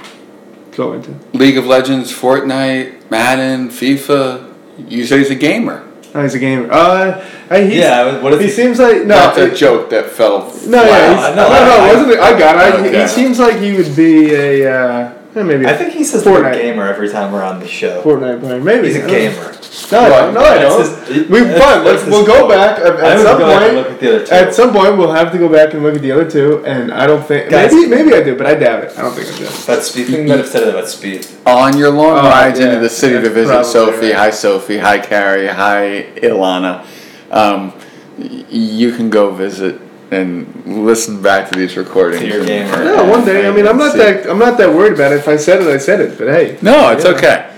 [0.72, 1.14] go into.
[1.32, 4.54] League of Legends, Fortnite, Madden, FIFA.
[4.88, 5.84] You say he's a gamer.
[6.14, 6.72] Oh, he's a gamer.
[6.72, 9.08] Uh, I, he's, Yeah, what if he he- seems like no.
[9.08, 10.50] That's a joke that fell.
[10.66, 11.28] No, yeah, flat.
[11.28, 12.18] he's, no, no, no, I- wasn't it?
[12.20, 12.87] I got it.
[12.87, 13.02] Okay.
[13.02, 15.66] He seems like he would be a uh, eh, maybe.
[15.66, 16.54] I think he says the word Fortnite.
[16.60, 18.02] gamer every time we're on the show.
[18.02, 18.60] Fortnite player.
[18.60, 19.52] Maybe He's a gamer.
[19.92, 20.34] No, I don't.
[20.34, 21.06] No, I That's don't.
[21.08, 21.84] his- We've that's- fun.
[21.84, 22.50] that's Let's, his we'll go quote.
[22.50, 23.74] back at, at some go back and point.
[23.76, 24.32] look at the other two.
[24.34, 26.92] At some point, we'll have to go back and look at the other two, and
[26.92, 28.98] I don't think Guys- maybe maybe I do, but I doubt it.
[28.98, 29.44] I don't think I do.
[29.66, 31.26] But speaking that I've said it about speed.
[31.46, 34.14] On your long Oh, rides yeah, into the city to visit Sophie, right.
[34.16, 36.84] hi Sophie, hi Carrie, hi Ilana,
[37.30, 37.72] um,
[38.18, 42.22] you can go visit and listen back to these recordings.
[42.22, 42.82] To your and- gamer.
[42.84, 43.46] Yeah, one day.
[43.48, 45.16] I mean, I'm not that I'm not that worried about it.
[45.18, 46.18] If I said it, I said it.
[46.18, 47.10] But hey, No, it's Yeah.
[47.12, 47.54] okay.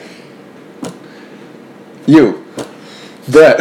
[2.06, 2.44] You.
[3.28, 3.60] That.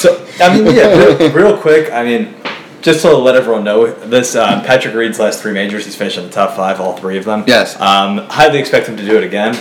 [0.00, 1.90] So I mean, yeah, real, real quick.
[1.92, 2.34] I mean,
[2.82, 6.24] just to let everyone know, this um, Patrick Reed's last three majors, he's finished in
[6.24, 7.44] the top five, all three of them.
[7.46, 7.78] Yes.
[7.80, 9.54] Um, highly expect him to do it again.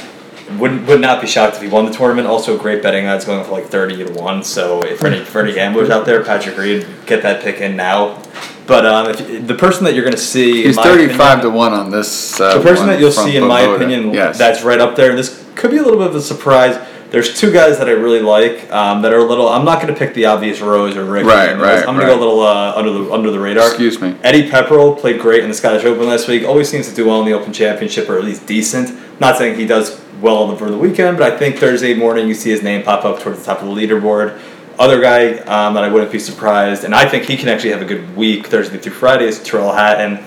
[0.58, 2.28] Would would not be shocked if he won the tournament.
[2.28, 4.44] Also, great betting odds going for like thirty to one.
[4.44, 7.76] So if for any for any gamblers out there, Patrick Reed, get that pick in
[7.76, 8.22] now.
[8.66, 11.50] But um, if the person that you're going to see, in He's 35 opinion- to
[11.50, 12.40] 1 on this.
[12.40, 14.38] Uh, the person that you'll see, in my opinion, yes.
[14.38, 15.10] that's right up there.
[15.10, 16.76] And this could be a little bit of a surprise.
[17.12, 19.50] There's two guys that I really like um, that are a little.
[19.50, 21.26] I'm not going to pick the obvious Rose or Rick.
[21.26, 23.68] Right, right, I'm going to go a little uh, under the under the radar.
[23.68, 24.16] Excuse me.
[24.22, 26.46] Eddie Pepperell played great in the Scottish Open last week.
[26.46, 29.20] Always seems to do well in the Open Championship, or at least decent.
[29.20, 32.52] Not saying he does well over the weekend, but I think Thursday morning you see
[32.52, 34.40] his name pop up towards the top of the leaderboard.
[34.78, 37.82] Other guy um, that I wouldn't be surprised, and I think he can actually have
[37.82, 40.24] a good week Thursday through Friday is Tyrrell Hatton.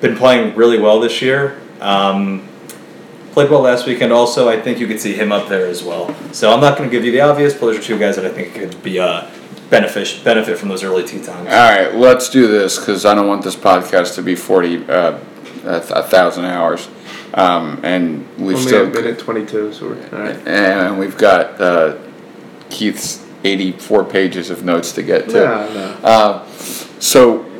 [0.00, 1.60] Been playing really well this year.
[1.80, 2.48] Um,
[3.32, 4.48] played well last weekend also.
[4.48, 6.14] I think you could see him up there as well.
[6.32, 8.24] So I'm not going to give you the obvious, but those are two guys that
[8.24, 9.26] I think could be uh,
[9.70, 11.48] benefit benefit from those early tee times.
[11.48, 15.18] All right, let's do this because I don't want this podcast to be 40, uh,
[15.64, 16.88] a, th- a thousand hours.
[17.34, 18.86] Um, and we've only still.
[18.86, 20.36] a minute 22, so we're all right.
[20.46, 21.96] And we've got uh,
[22.68, 25.34] Keith's 84 pages of notes to get to.
[25.34, 25.84] No, no.
[26.06, 26.46] Uh,
[27.00, 27.51] so w-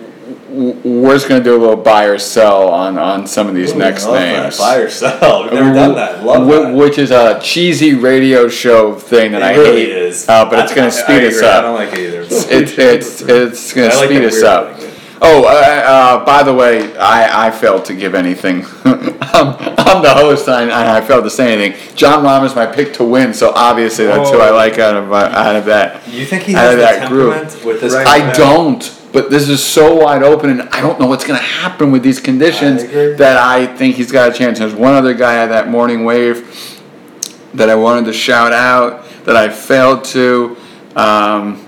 [0.52, 3.72] we're just going to do a little buy or sell on, on some of these
[3.72, 4.42] Ooh, next love that.
[4.42, 4.58] names.
[4.58, 5.42] Buy or sell.
[5.44, 6.22] We've never done that.
[6.24, 6.74] Love Wh- that.
[6.74, 9.88] Which is a cheesy radio show thing that it I really hate.
[9.90, 10.28] is.
[10.28, 11.48] Uh, but it's I- going I- to speed I us agree.
[11.48, 11.62] I up.
[11.62, 12.20] don't like it either.
[12.22, 14.76] It's it's it's going to I like speed us up.
[14.78, 14.88] thing.
[15.24, 18.64] Oh, uh, uh, by the way, I, I failed to give anything.
[18.84, 21.94] I'm, I'm the host, and I, I failed to say anything.
[21.96, 25.12] Jon Rahm is my pick to win, so obviously that's who I like out of
[25.12, 26.08] uh, out of that.
[26.08, 27.34] You think he has that group.
[27.34, 27.92] temperament with this?
[27.94, 28.06] Right.
[28.06, 31.44] I don't, but this is so wide open, and I don't know what's going to
[31.44, 34.58] happen with these conditions I that I think he's got a chance.
[34.58, 36.80] There's one other guy at that morning wave
[37.54, 40.56] that I wanted to shout out that I failed to.
[40.96, 41.66] Um,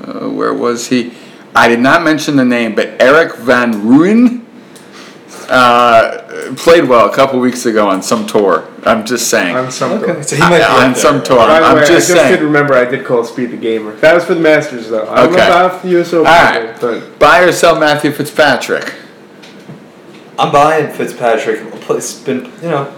[0.00, 1.12] uh, where was he?
[1.54, 4.44] I did not mention the name, but Erik van Rooyen
[5.48, 6.25] uh,
[6.56, 8.66] played well a couple weeks ago on some tour.
[8.84, 9.56] I'm just saying.
[9.56, 10.22] On some Okay, tour.
[10.22, 11.02] so he might be I- on up there.
[11.02, 11.36] some tour.
[11.38, 12.32] By the I'm way, just I just saying.
[12.36, 13.92] did remember I did call Speed the gamer.
[13.96, 15.08] That was for the Masters though.
[15.08, 15.48] I don't Okay.
[15.48, 16.80] know about the US Open, All right.
[16.80, 18.92] but Buy or sell Matthew Fitzpatrick.
[20.38, 21.60] I'm buying Fitzpatrick.
[21.90, 22.88] It's been you know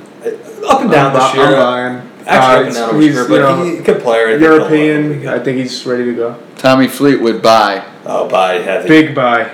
[0.69, 1.47] up and down I'm, this bu- year.
[1.47, 2.03] I'm buying.
[2.27, 4.27] Actually, Uh, up and down this he's, year, you but know, he, good player.
[4.27, 5.29] I think he'll- he'll be European.
[5.29, 6.35] I think he's ready to go.
[6.59, 7.83] Tommy Fleetwood buy.
[8.05, 8.89] Oh, buy heavy.
[8.89, 9.47] Big buy.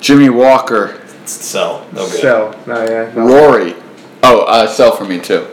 [0.00, 0.94] Jimmy Walker.
[1.26, 1.86] Sell.
[1.92, 2.20] No good.
[2.20, 2.60] Sell.
[2.66, 3.12] No, yeah.
[3.14, 3.26] No.
[3.26, 3.74] Rory.
[4.22, 5.46] Oh, uh, sell for me too.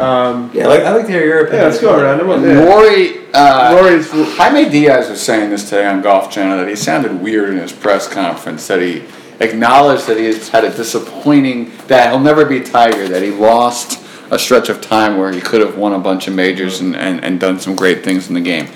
[0.00, 1.62] Um, Yeah, I like, I like to hear your opinion.
[1.62, 2.20] yeah, let's go around.
[2.20, 2.28] him.
[2.44, 2.64] Yeah.
[2.64, 3.26] Rory.
[3.32, 4.10] Uh, Rory's.
[4.36, 7.72] Jaime Diaz was saying this today on Golf Channel that he sounded weird in his
[7.72, 8.66] press conference.
[8.66, 9.04] That he
[9.40, 13.08] acknowledged that he's had a disappointing that he'll never be Tiger.
[13.08, 16.34] That he lost a stretch of time where he could have won a bunch of
[16.34, 18.66] majors and, and, and done some great things in the game.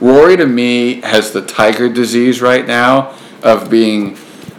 [0.00, 4.16] Rory to me has the Tiger disease right now of being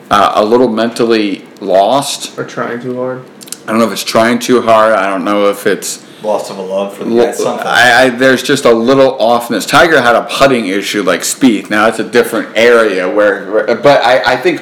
[0.10, 2.38] uh, a little mentally lost.
[2.38, 3.24] Are trying too hard.
[3.68, 4.94] I don't know if it's trying too hard.
[4.94, 7.32] I don't know if it's Lost of a love for the guy.
[7.32, 7.68] Something.
[7.68, 9.68] I, I, there's just a little offness.
[9.68, 11.70] Tiger had a putting issue like Spieth.
[11.70, 14.62] Now it's a different area where, where- but I, I think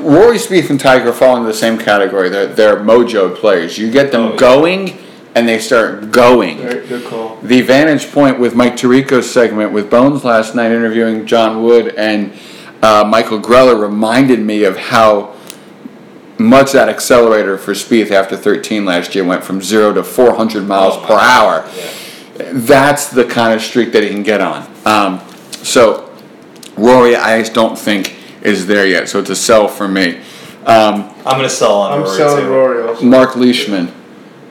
[0.00, 2.30] Rory Spieth and Tiger fall into the same category.
[2.30, 3.76] They're, they're mojo players.
[3.76, 4.38] You get them Oh, yeah.
[4.38, 4.98] going,
[5.34, 6.56] and they start going.
[6.58, 7.36] Very good call.
[7.42, 12.32] The vantage point with Mike Tirico's segment with Bones last night interviewing John Wood and
[12.82, 15.34] uh, Michael Greller reminded me of how
[16.38, 20.96] much that accelerator for Spieth after 13 last year went from zero to 400 miles
[20.96, 21.68] Oh, per my hour.
[21.76, 22.52] Yeah.
[22.52, 24.68] That's the kind of streak that he can get on.
[24.84, 25.20] Um,
[25.62, 26.10] so
[26.76, 29.08] Rory, I just don't think is there yet.
[29.08, 30.16] So it's a sell for me.
[30.66, 32.50] Um, I'm gonna sell on I'm Rory selling too.
[32.50, 33.04] Rory also.
[33.04, 33.92] Mark Leishman,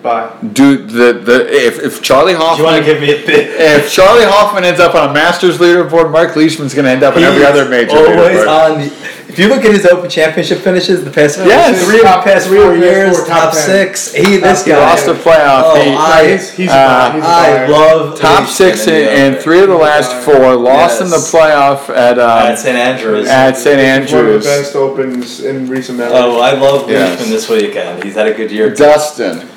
[0.02, 0.32] Bye.
[0.54, 0.90] dude.
[0.90, 3.50] The the if if Charlie Do you want Hoffman to give me a bit?
[3.60, 7.16] if Charley Hoffman ends up on a Masters leaderboard, Mark Leishman's going to end up
[7.18, 8.72] in every other major Always leaderboard.
[8.74, 8.80] on.
[8.80, 11.86] The, if you look at his Open Championship finishes, the past Yes.
[11.86, 14.12] three Top- past three of four years, four, top, top six.
[14.14, 14.78] He this He guy.
[14.80, 15.62] lost a playoff.
[15.68, 17.16] Oh, He- I- he's, he's uh, a.
[17.16, 19.44] He's a I love top Leishman six in in, the in Open.
[19.44, 20.56] three of the last four.
[20.58, 23.28] Lost in the playoff at um, at St Andrews.
[23.30, 26.18] at St Andrews, One of the best opens in recent memory.
[26.18, 27.12] Oh, I love Yes.
[27.20, 28.04] Leishman this weekend.
[28.04, 28.74] He's had a good year.
[28.76, 29.48] Dustin.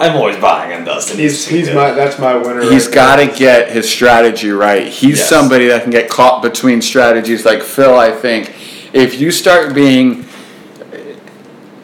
[0.00, 1.18] I'm always buying on Dustin.
[1.18, 1.76] he's he's good.
[1.76, 2.62] my that's my winner.
[2.62, 4.86] He's right got to get his strategy right.
[4.88, 5.28] He's Yes.
[5.28, 8.52] somebody that can get caught between strategies like Phil, I think.
[8.92, 10.24] If you start being.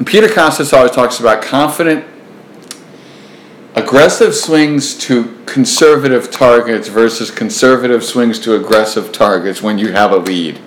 [0.05, 2.05] Peter Kostis always talks about confident,
[3.75, 10.17] aggressive swings to conservative targets versus conservative swings to aggressive targets when you have a
[10.17, 10.59] lead.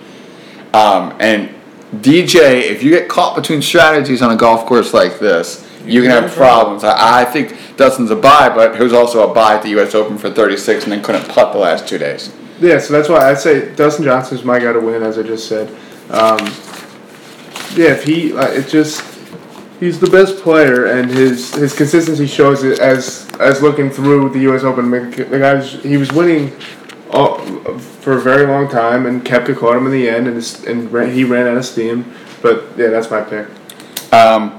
[0.74, 1.50] Um, and
[1.96, 6.12] DJ, if you get caught between strategies on a golf course like this, you can
[6.12, 6.84] have problems.
[6.84, 9.96] I, I think Dustin's a buy, but was also a buy at the U.S.
[9.96, 12.34] Open for 36 and then couldn't putt the last two days.
[12.60, 15.48] Yeah, so that's why I'd say Dustin Johnson's my guy to win, as I just
[15.48, 15.70] said.
[16.10, 16.40] Um,
[17.76, 19.02] yeah, if he, uh, it just,
[19.80, 24.40] he's the best player, and his his consistency shows it as as looking through the
[24.40, 24.64] U.S.
[24.64, 24.90] Open.
[24.92, 26.52] The guys, he was winning
[27.12, 27.40] all,
[28.02, 30.66] for a very long time and kept it caught him in the end, and his,
[30.66, 32.14] and ran, he ran out of steam.
[32.42, 33.48] But yeah, that's my pick.
[34.12, 34.59] Um,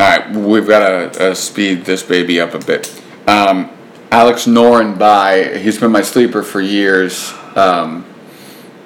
[0.00, 2.90] all right, we've got to uh, speed this baby up a bit.
[3.26, 3.70] Um,
[4.10, 7.32] Alex Noren by he's been my sleeper for years.
[7.54, 8.06] Um,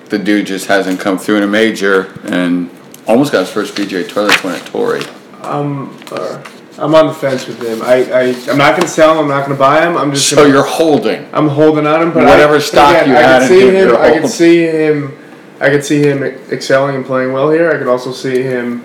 [0.09, 2.69] the dude just hasn't come through in a major and
[3.07, 5.05] almost got his first PGA Tour win at Torrey.
[5.43, 6.43] Um, uh,
[6.79, 7.81] I'm on the fence with him.
[7.83, 9.19] I, I I'm not gonna sell him.
[9.19, 9.97] I'm not gonna buy him.
[9.97, 10.29] I'm just.
[10.29, 11.27] So gonna, you're holding.
[11.33, 13.77] I'm holding on him, but Whatever I, stock again, you I had could in see
[13.77, 13.89] him.
[13.89, 14.29] I could holding.
[14.29, 15.19] see him.
[15.61, 17.71] I could see him excelling and playing well here.
[17.71, 18.85] I could also see him,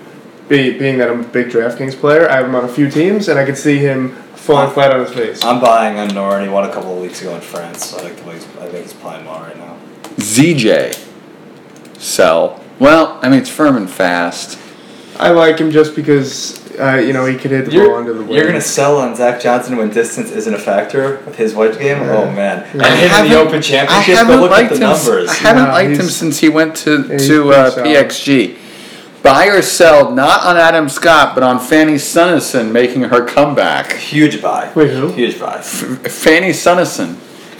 [0.50, 2.28] be, being that I'm a big DraftKings player.
[2.28, 5.00] I have him on a few teams, and I could see him falling flat on
[5.06, 5.42] his face.
[5.44, 6.42] I'm buying on Noren.
[6.42, 7.94] He won a couple of weeks ago in France.
[7.94, 9.78] I like the way he's, I think he's playing well right now.
[10.16, 11.06] ZJ.
[11.98, 12.62] Sell.
[12.78, 14.58] Well, I mean it's firm and fast.
[15.18, 18.14] I like him just because uh, you know he could hit the ball You're, under
[18.14, 18.24] the.
[18.32, 21.98] you're gonna sell on Zach Johnson when distance isn't a factor with his wedge game.
[21.98, 22.16] Yeah.
[22.16, 24.14] Oh man, and I him in the Open I Championship.
[24.16, 24.80] haven't But look at liked the him.
[24.80, 25.28] numbers.
[25.28, 27.86] I haven't No, liked him since he went to to pretty uh, solid.
[27.86, 28.56] PXG.
[29.30, 33.92] Buy or sell, not on Adam Scott, but on Fanny Sunesson making her comeback.
[33.92, 34.72] Huge buy.
[34.74, 35.12] Wait, who?
[35.12, 35.58] Huge buy.
[35.58, 35.66] F-
[36.10, 37.14] Fanny Sunesson,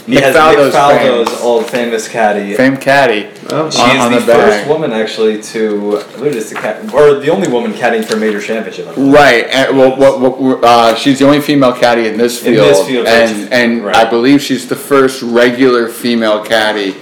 [0.05, 2.55] He has Faldo's Nick Faldo's old famous caddy.
[2.55, 3.29] fame caddy.
[3.51, 3.71] Oh.
[3.71, 6.93] She on- is on the, the first woman actually to, I believe it's the cat,
[6.93, 8.89] or the only woman caddying for a major championship.
[8.97, 12.57] Right, and well, what, what, uh, she's the only female caddy in this field.
[12.57, 13.53] In field, this field, and right.
[13.53, 13.95] and Right.
[13.97, 16.97] I believe she's the first regular female caddy.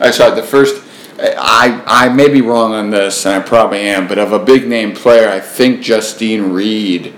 [0.00, 0.84] I uh, sorry, the first.
[1.18, 4.66] I I may be wrong on this, and I probably am, but of a big
[4.66, 7.14] name player, I think Justine Reed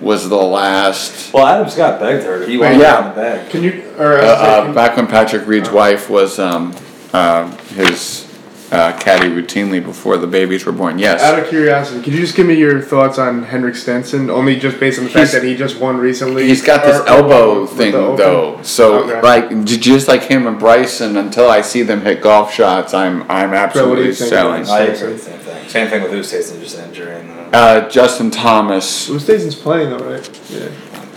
[0.00, 1.32] was the last.
[1.32, 2.44] Well, Adam Scott begged her.
[2.46, 3.02] He Wait, wanted yeah.
[3.02, 3.50] her the bag.
[3.50, 3.84] Can you?
[3.98, 6.74] Or, Uh, uh, uh, back when Patrick Reed's wife was um,
[7.12, 8.26] uh, his
[8.72, 10.98] uh, caddy routinely before the babies were born.
[10.98, 11.22] Yes.
[11.22, 14.30] Out of curiosity, could you just give me your thoughts on Henrik Stenson?
[14.30, 16.46] Only just based on the fact that he just won recently.
[16.48, 19.20] He's got this Or- or elbow thing though, so Okay.
[19.20, 23.50] like just like him and Bryson, until I see them hit golf shots, I'm I'm
[23.50, 24.62] So what do absolutely you think selling.
[24.62, 24.96] I Same agree.
[24.96, 25.18] thing.
[25.18, 25.68] Same thing.
[25.68, 27.12] Same thing with Ustason, just injury.
[27.14, 30.30] And, uh, Uh, Justin Thomas, Stenson's playing though, right?
[30.50, 30.60] Yeah.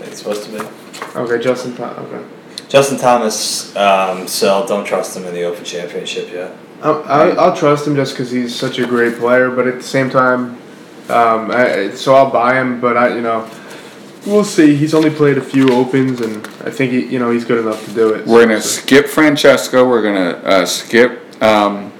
[0.06, 0.60] it's supposed to be.
[1.16, 1.76] Okay, Justin.
[1.76, 2.24] Tom- Okay.
[2.68, 6.52] Justin Thomas, um, so don't trust him in the Open Championship yet.
[6.82, 9.84] I'll, I'll, I'll trust him just because he's such a great player, but at the
[9.84, 10.58] same time,
[11.10, 12.80] um, I, so I'll buy him.
[12.82, 13.50] But I, you know,
[14.26, 14.76] we'll see.
[14.76, 17.84] He's only played a few opens, and I think he, you know, he's good enough
[17.86, 18.26] to do it.
[18.28, 19.88] we're gonna So- skip Francesco.
[19.88, 21.92] We're gonna uh, skip um,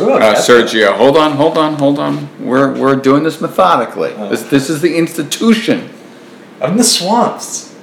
[0.00, 0.64] What uh, Koepka?
[0.64, 0.96] Sergio.
[0.96, 2.28] Hold on, hold on, hold on.
[2.44, 4.12] We're we're doing this methodically.
[4.16, 4.28] Oh.
[4.28, 5.90] This this is the institution
[6.60, 7.74] I'm in the swamps.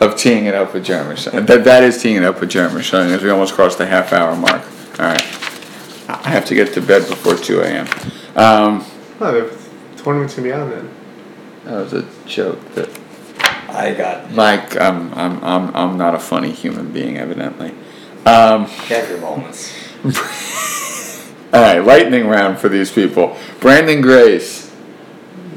[0.00, 1.16] of teeing it up with Jeremy.
[1.46, 4.12] That that is teeing it up with Jeremy Shine as we almost crossed the half
[4.12, 4.62] hour mark.
[4.98, 5.22] All right,
[6.08, 7.86] I have to get to bed before two a.m.
[8.34, 8.84] Um,
[9.20, 10.90] Oh, the tournament's gonna be on then.
[11.64, 12.88] that was a joke that
[13.68, 17.74] I got Like I'm, I'm, I'm, I'm not a funny human being, evidently.
[18.26, 19.72] Um, have your moments.
[21.52, 23.36] all right, lightning round for these people.
[23.60, 24.72] Branden Grace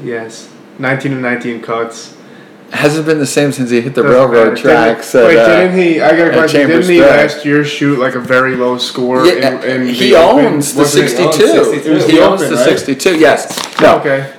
[0.02, 2.16] Yes, nineteen and nineteen cuts.
[2.72, 4.56] Hasn't been the same since he hit the Doesn't railroad matter.
[4.56, 5.12] tracks.
[5.12, 6.00] Didn't, wait, at, uh, didn't he?
[6.00, 6.60] I got a at question.
[6.62, 7.32] Chambers Didn't he Drive.
[7.32, 9.26] last year shoot like a very low score?
[9.26, 10.46] Yeah, in, in he the Open?
[10.46, 11.44] owns the Wasn't it- 62.
[11.58, 12.12] owns 62.
[12.12, 12.64] He owns Open, the right?
[12.78, 13.18] 62.
[13.18, 13.80] Yes.
[13.80, 13.98] No.
[13.98, 14.32] Okay.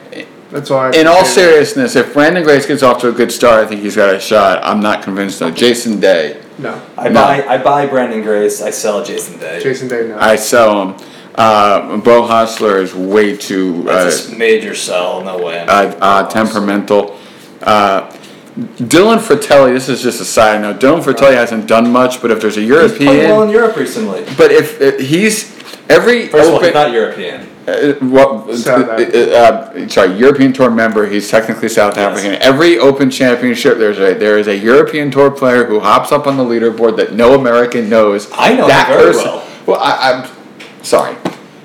[0.49, 0.79] That's all.
[0.79, 3.81] I In all seriousness, if Branden Grace gets off to a good start, I think
[3.81, 4.59] he's got a shot.
[4.63, 5.49] I'm not convinced though.
[5.51, 7.21] Jason Day, no, I No.
[7.21, 8.61] buy I buy Branden Grace.
[8.63, 9.59] I sell Jason Day.
[9.61, 10.17] Jason Day, no.
[10.19, 10.95] I sell him.
[11.35, 15.23] Uh, Beau Hossler is way too uh, That's a major sell.
[15.23, 15.59] No way.
[15.59, 17.17] uh, uh, temperamental.
[17.63, 18.11] Uh,
[18.55, 19.73] Dylan Frittelli.
[19.73, 20.79] This is just a side note.
[20.79, 23.75] Dylan Frittelli hasn't done much, but if there's a European, He's played well in Europe
[23.75, 24.23] recently.
[24.37, 25.51] but if uh, he's
[25.89, 27.49] every First of all, he's not European.
[27.65, 31.07] Uh, what, South uh, uh, sorry, European Tour member.
[31.07, 32.11] He's technically South Yes.
[32.17, 32.41] African.
[32.41, 36.37] Every Open Championship, there's a there is a European Tour player who hops up on
[36.37, 38.29] the leaderboard that no American knows.
[38.33, 39.25] I know him that very person.
[39.25, 39.47] well.
[39.65, 41.15] Well, I, I'm sorry.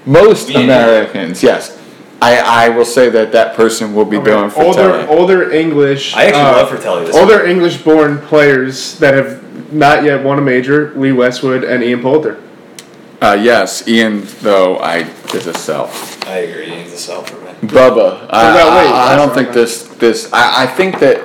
[0.07, 0.55] Most Me.
[0.65, 1.77] Americans, yes.
[2.21, 5.09] I, I will say that that person will be Okay, Dylan older Frittelli.
[5.09, 6.15] older English.
[6.17, 10.39] I actually uh, love Frittelli this Older English born players that have not yet won
[10.39, 12.43] a major: Lee Westwood and Ian Poulter.
[13.21, 14.23] Uh, yes, Ian.
[14.43, 15.91] Though I is a sell.
[16.27, 16.71] I agree.
[16.71, 17.69] He's a sell for me.
[17.69, 18.27] Bubba.
[18.31, 20.33] I, that weight, I, I don't think this this.
[20.33, 21.23] I, I think that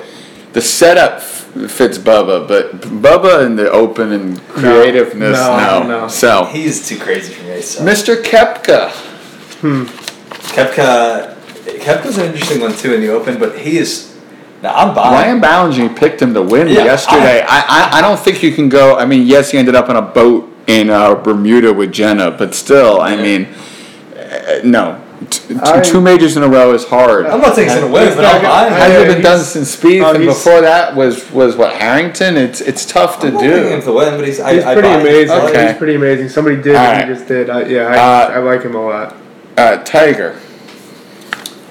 [0.53, 6.07] the setup fits Bubba, but Bubba and the open and creativeness, No, no, no.
[6.07, 7.61] So, He's too crazy for me.
[7.61, 7.83] So.
[7.83, 8.21] Mr.
[8.21, 8.91] Koepka.
[10.33, 11.33] Koepka,
[11.79, 14.15] Koepka's an interesting one too in the Open, but he is.
[14.61, 15.39] Now I'm buying.
[15.39, 17.41] Ryan Ballengee picked him to win Yeah, yesterday.
[17.47, 17.59] I,
[17.91, 18.97] I, I don't think you can go.
[18.97, 22.53] I mean, yes, he ended up on a boat in uh, Bermuda with Jenna, but
[22.55, 23.47] still, I mean,
[24.15, 24.99] uh, no.
[25.29, 27.25] T- t- I- two majors in a row is hard.
[27.25, 28.73] I'm not saying he's gonna win, He's but not I'm gonna- buying.
[28.73, 28.91] I- him.
[28.91, 32.35] Hasn't Yeah, been done since Spieth, oh, and before that was was what Harrington.
[32.37, 33.51] It's it's tough to I'm not do.
[33.53, 34.37] picking him to win, but he's.
[34.37, 35.01] He's I pretty buy him.
[35.01, 35.37] amazing.
[35.37, 35.67] Okay.
[35.69, 36.29] He's pretty amazing.
[36.29, 37.07] Somebody did, right.
[37.07, 37.49] he just did.
[37.49, 39.15] I, yeah, I, Uh, I like him a lot.
[39.55, 40.39] Uh, Tiger.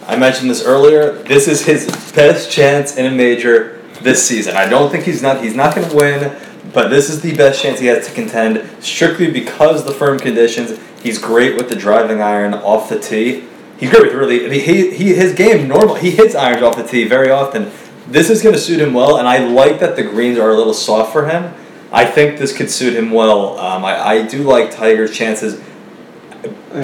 [0.07, 1.15] I mentioned this earlier.
[1.25, 4.57] This is his best chance in a major this season.
[4.57, 5.43] I don't think he's not.
[5.43, 6.37] He's not going to win,
[6.73, 8.69] but this is the best chance he has to contend.
[8.85, 10.79] Strictly because the firm conditions.
[11.03, 13.49] He's great with the driving iron off the tee.
[13.79, 14.47] He's great with really.
[14.47, 15.97] I mean, he, he his game normal.
[15.97, 17.73] He hits irons off the tee very often.
[18.07, 20.55] This is going to suit him well, and I like that the greens are a
[20.55, 21.53] little soft for him.
[21.91, 23.59] I think this could suit him well.
[23.59, 25.61] Um, I, I do like Tiger's chances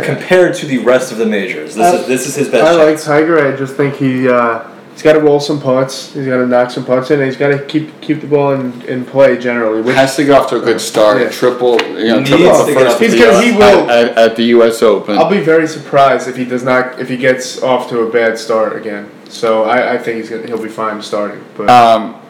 [0.05, 1.75] compared to the rest of the majors.
[1.75, 2.65] This is this is his best.
[2.65, 3.01] I like.
[3.03, 3.39] Tiger.
[3.53, 6.13] I just think he uh, he's got to roll some putts.
[6.13, 7.19] He's got to knock some putts in.
[7.21, 9.81] And he's got to keep keep the ball in, in play generally.
[9.83, 11.21] Which Has to get off to a good start.
[11.21, 11.31] Yeah.
[11.31, 13.91] Triple, you know, Needs triple to the get first He's tee gonna- he at- will-
[13.91, 14.83] at, at the U.S.
[14.83, 15.17] Open.
[15.19, 18.39] I'll be very surprised if he does not if he gets off to a bad
[18.39, 19.11] start again.
[19.29, 21.45] So I, I think he's gonna, he'll be fine starting.
[21.57, 22.21] But um,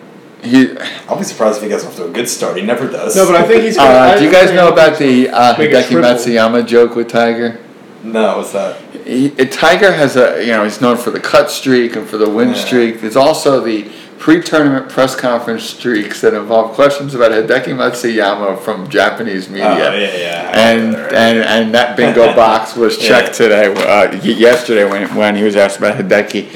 [0.43, 0.77] he.
[1.09, 2.57] I'll be surprised if he gets off to a good start.
[2.57, 3.17] He never does.
[3.17, 3.77] no, but I think he's.
[3.77, 6.01] Gonna, Uh, I do you guys know about the uh, Hideki.
[6.01, 7.59] Matsuyama joke with Tiger?
[8.05, 8.81] no, what's that?
[9.05, 12.17] He, uh, Tiger has a, you know, he's known for the cut streak and for
[12.17, 12.55] the win Yeah.
[12.55, 13.01] streak.
[13.01, 19.49] There's also the pre-tournament press conference streaks that involve questions about Hideki Matsuyama from Japanese
[19.49, 19.67] media.
[19.69, 20.53] Oh, yeah, yeah.
[20.59, 21.13] And, that, right?
[21.15, 23.09] and and that bingo box was Yeah.
[23.09, 26.49] checked today, uh, yesterday when when he was asked about Hideki.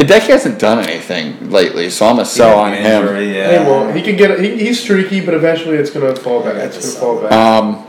[0.00, 3.02] Hideki hasn't done anything lately, so I'm a sell on him.
[3.02, 4.40] Injury, Hey, well, he can get.
[4.40, 6.54] He, he's streaky, but eventually it's gonna fall back.
[6.56, 7.32] It's gonna fall back.
[7.32, 7.86] Um,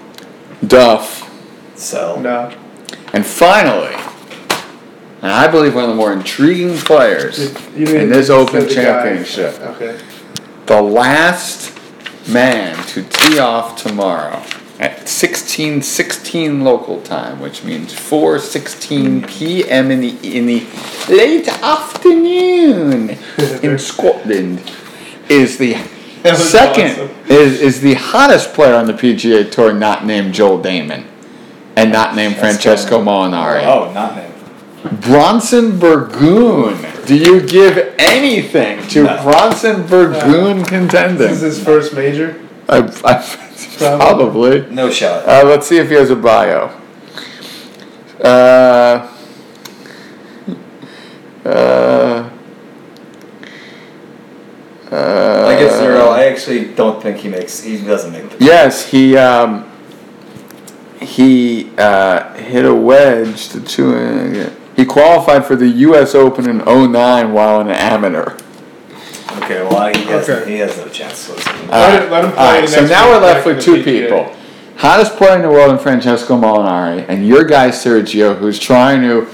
[0.68, 1.30] Duff.
[1.78, 2.54] so no.
[3.14, 3.96] And finally,
[5.22, 8.74] and I believe one of the more intriguing players You in this Open the guy-
[8.74, 9.98] Championship, Okay.
[10.66, 11.72] the last
[12.28, 14.42] man to tee off tomorrow
[14.82, 19.28] at 16:16 local time, which means 4:16 mm.
[19.28, 19.92] p.m.
[19.92, 20.66] in the in the
[21.08, 23.12] late afternoon
[23.64, 24.60] in Scotland,
[25.30, 25.76] is the
[26.36, 27.10] second awesome.
[27.30, 31.06] is is the hottest player on the PGA Tour, not named Joel Dahmen,
[31.76, 33.64] and not named Francesco Molinari.
[33.64, 34.34] Oh, not named.
[35.00, 37.06] Bronson Burgoon.
[37.06, 39.22] Do you give anything to No.
[39.22, 41.18] Bronson Burgoon contending?
[41.20, 42.42] This is his first major.
[42.68, 44.70] I, I, probably.
[44.70, 45.28] No shot.
[45.28, 46.78] Uh, let's see if he has a bio.
[48.24, 49.10] Uh,
[51.46, 52.30] uh,
[54.92, 56.10] uh, I get zero.
[56.10, 57.64] I actually don't think he makes.
[57.64, 58.44] He doesn't make the.
[58.44, 59.70] Yes, he um,
[61.02, 64.52] he uh, hit a wedge to two.
[64.76, 66.16] He qualified for the U.S.
[66.16, 68.38] Open in 09 while an amateur.
[69.38, 70.52] Okay, well he has Okay.
[70.52, 71.18] he has no chance.
[71.20, 73.26] So it's- Let him- let him play All right, the so next now week we're
[73.28, 74.02] left back with in two PGA.
[74.04, 74.32] people.
[74.78, 79.28] Hottest player in the world in Francesco Molinari, and your guy Sergio, who's trying to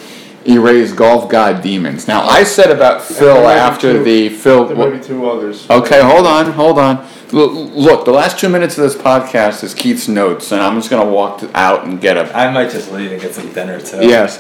[0.46, 2.08] erase golf god demons.
[2.08, 4.04] Now, I said about Phil might be after two.
[4.04, 4.66] the Phil.
[4.66, 5.66] There might be two others.
[5.70, 7.00] Okay, hold on, hold on.
[7.34, 10.90] L- Look, the last two minutes of this podcast is Keith's notes, and I'm just
[10.90, 12.30] gonna walk out and get them.
[12.34, 14.00] I might just leave and get some dinner too.
[14.02, 14.40] Yes.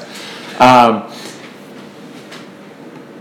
[0.59, 1.03] Um,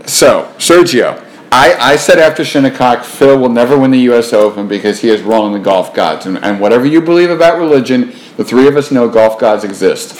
[0.05, 1.21] so, Sergio,
[1.51, 4.33] I, I said after Shinnecock, Phil will never win the U.S.
[4.33, 6.25] Open because he has wronged the golf gods.
[6.25, 10.19] And, and whatever you believe about religion, the three of us know golf gods exist.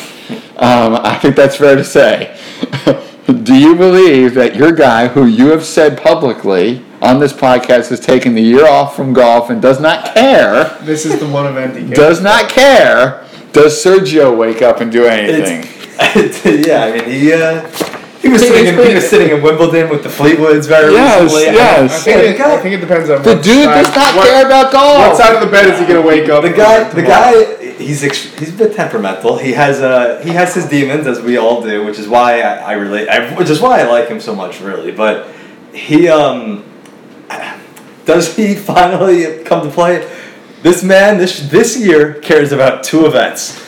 [0.58, 2.40] Um, I think that's fair to say.
[3.44, 8.00] Do you believe that your guy, who you have said publicly on this podcast, has
[8.00, 11.76] taken the year off from golf and does not care, This is the one event
[11.76, 15.74] he does not care, does Sergio wake up and do anything?
[16.00, 17.68] Yeah, I mean he uh,
[18.22, 21.54] he was sitting in, he was sitting in Wimbledon with the Fleetwoods very Yes, recently.
[21.54, 21.94] yes.
[21.94, 24.28] I think, it, I think it depends on The what dude side- does not what,
[24.28, 24.98] care about golf.
[25.08, 26.42] What side of the bed is he gonna wake up?
[26.44, 29.38] The guy, the guy, he's ex- he's a bit temperamental.
[29.38, 32.56] He has uh, he has his demons, as we all do, which is why I,
[32.58, 34.92] I relate, I, which is why I like him so much, really.
[34.92, 35.28] But
[35.74, 36.64] he um,
[38.06, 40.08] does he finally come to play?
[40.64, 43.64] This man, this this year cares about two events: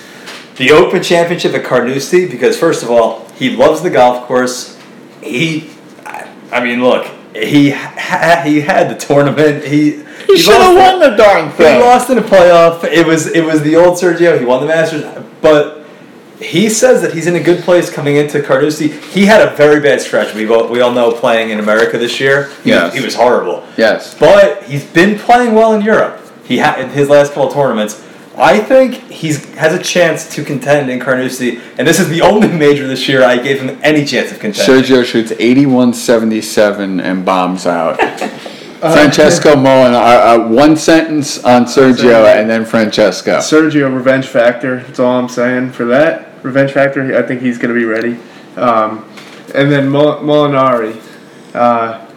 [0.58, 4.78] the Open Championship at Carnoustie, because first of all, he loves the golf course.
[5.24, 5.70] He,
[6.06, 9.64] I, I mean, look, he ha- he had the tournament.
[9.64, 12.84] He He should have won the darn he lost in a playoff.
[12.84, 14.38] It was it was the old Sergio.
[14.38, 15.04] He won the Masters,
[15.42, 15.86] but
[16.40, 18.88] he says that he's in a good place coming into Carnoustie.
[18.88, 20.34] He had a very bad stretch.
[20.34, 22.50] We all, we all know playing in America this year.
[22.64, 23.66] He, he was horrible.
[23.78, 24.18] Yes.
[24.18, 26.22] But he's been playing well in Europe.
[26.46, 28.06] He had in his last couple tournaments.
[28.40, 32.48] I think he's has a chance to contend in Carnoustie, and this is the only
[32.66, 34.84] major this year I gave him any chance of contending.
[34.84, 38.00] Sergio shoots 81-77 and bombs out.
[38.82, 43.40] Uh, Francesco Moen, uh, uh, one sentence on Sergio and then Francesco.
[43.40, 44.82] Sergio revenge factor.
[44.84, 47.18] That's all I'm saying for that revenge factor.
[47.18, 48.18] I think he's going to be ready.
[48.56, 49.04] Um,
[49.54, 50.96] and then Mol- Molinari.
[51.54, 52.09] Uh,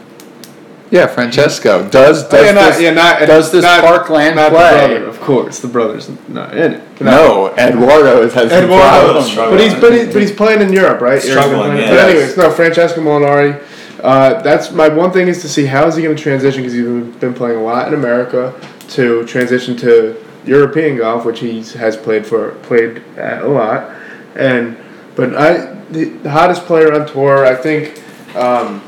[0.92, 4.52] Yeah, Francesco does does oh, yeah, not, this, yeah, not, does this not, Parkland not
[4.52, 4.72] play?
[4.72, 7.00] The brother, of course, the brother's not in it.
[7.00, 9.30] No, Edoardo has some Edoardo, problems.
[9.30, 9.56] struggling.
[9.56, 11.22] but he's but, he, but he's playing in Europe, right?
[11.22, 11.88] Struggling, Yeah.
[11.88, 13.64] But anyways, no, Francesco Molinari.
[14.02, 16.74] Uh, that's my one thing is to see how is he going to transition because
[16.74, 18.52] he's been playing a lot in America
[18.90, 23.96] to transition to European golf, which he has played for played at a lot,
[24.34, 24.76] and
[25.16, 27.98] but I the, the hottest player on tour, I think.
[28.36, 28.82] Um,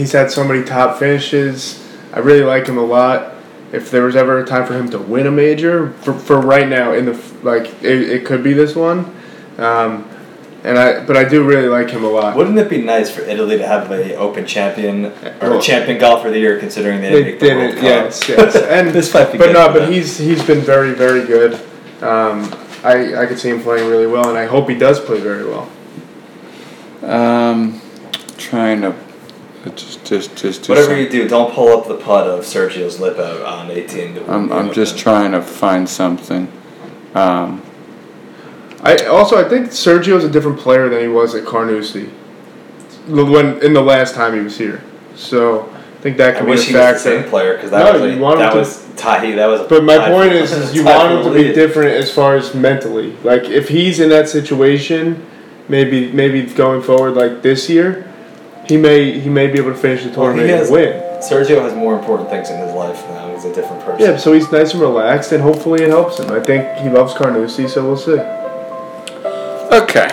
[0.00, 1.78] he's had so many top finishes.
[2.12, 3.34] I really like him a lot.
[3.72, 6.66] If there was ever a time for him to win a major, for, for right
[6.68, 9.14] now in the like, it, it could be this one.
[9.58, 10.08] Um,
[10.64, 12.36] and I, but I do really like him a lot.
[12.36, 15.98] Wouldn't it be nice for Italy to have a Open champion or Well- a champion
[15.98, 17.82] golfer of the year, considering they, They didn't make the did World it, Cup?
[17.84, 18.56] yes, yes.
[18.70, 19.92] And this might be but good no, but them.
[19.92, 21.54] he's he's been very very good.
[22.02, 25.20] Um, I I could see him playing really well, and I hope he does play
[25.20, 25.68] very well.
[27.02, 27.80] Um,
[28.36, 28.94] trying to
[29.76, 32.98] just just just do Whatever some- you do, don't pull up the putt of Sergio's
[33.00, 34.14] lip out on 18.
[34.14, 34.98] to I'm I'm just him.
[35.00, 36.50] trying to find something.
[37.14, 37.62] Um,
[38.82, 42.08] I also I think Sergio's a different player than he was at Carnoustie.
[43.08, 44.82] When in the last time he was here,
[45.16, 46.98] so I think that I could be wish a he was the factor.
[47.22, 49.30] same player because that No, was you like, want him that to- was tie.
[49.34, 49.60] That was.
[49.62, 51.44] a But my tie point is, is you tie want for him to the be
[51.48, 51.54] lead.
[51.54, 53.16] different as far as mentally.
[53.24, 55.26] Like if he's in that situation,
[55.68, 58.09] maybe maybe going forward like this year,
[58.66, 61.02] he may he may be able to finish the Well, he tournament has- and win.
[61.20, 63.28] Sergio has more important things in his life now.
[63.34, 64.00] He's a different person.
[64.00, 66.30] Yeah, so he's nice and relaxed, and hopefully it helps him.
[66.32, 68.18] I think he loves Carnoustie, so we'll see.
[69.70, 70.08] okay,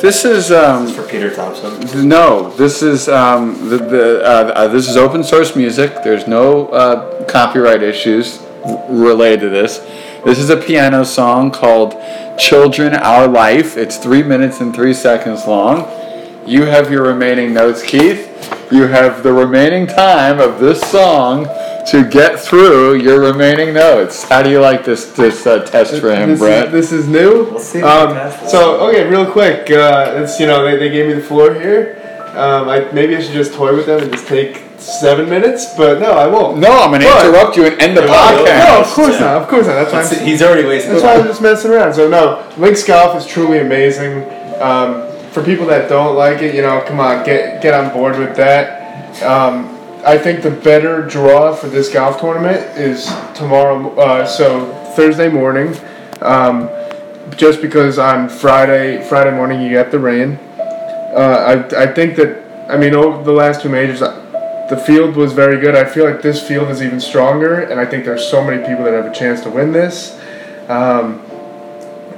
[0.00, 2.08] this is um, For Peter Thomson.
[2.08, 6.02] No, this is um, the, the uh, uh, this is open source music.
[6.02, 9.78] There's no uh, copyright issues r- related to this.
[10.24, 11.94] This is a piano song called
[12.38, 15.86] "Children Our Life." It's three minutes and three seconds long.
[16.50, 18.26] You have your remaining notes, Keith.
[18.72, 21.44] You have the remaining time of this song
[21.90, 24.24] to get through your remaining notes.
[24.28, 26.66] How do you like this this uh, test for him, this Brett?
[26.66, 27.44] Is, this is new.
[27.44, 29.70] We'll see Um, so okay, real quick.
[29.70, 31.96] Uh, it's you know they, they gave me the floor here.
[32.34, 36.00] Um, I maybe I should just toy with them and just take seven minutes, but
[36.00, 36.58] no, I won't.
[36.58, 38.68] no, I'm going to But- interrupt you and end the No, no, podcast.
[38.68, 39.20] No, of course Yeah.
[39.20, 39.42] not.
[39.42, 39.74] Of course not.
[39.74, 40.26] That's why I'm.
[40.26, 40.92] He's already wasted.
[40.94, 41.94] That's why I'm just messing around.
[41.94, 44.24] So no, links golf is truly amazing.
[44.60, 48.18] Um, for people that don't like it, you know, come on, get get on board
[48.18, 49.22] with that.
[49.22, 53.94] Um, I think the better draw for this golf tournament is tomorrow.
[53.98, 55.76] Uh, so Thursday morning,
[56.22, 56.68] um,
[57.36, 60.38] just because on Friday Friday morning you get the rain.
[61.14, 62.38] Uh, I I think that
[62.70, 64.02] I mean over the last two majors.
[64.02, 64.16] uh,
[64.70, 65.74] The field was very good.
[65.74, 68.84] I feel like this field is even stronger, and I think there's so many people
[68.84, 70.14] that have a chance to win this.
[70.68, 71.20] Um,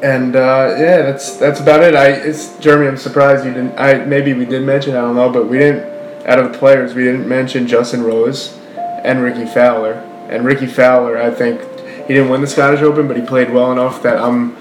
[0.02, 1.94] and uh, yeah, that's that's about it.
[1.94, 2.88] I it's Jeremy.
[2.88, 3.78] I'm surprised you didn't.
[3.78, 4.96] I maybe we did mention.
[4.96, 5.90] I don't know, but we didn't.
[6.26, 9.94] Out of the players, we didn't mention Justin Rose and Rickie Fowler.
[10.28, 11.60] And Rickie Fowler, I think
[12.06, 14.56] he didn't win the Scottish Open, but he played well enough that I'm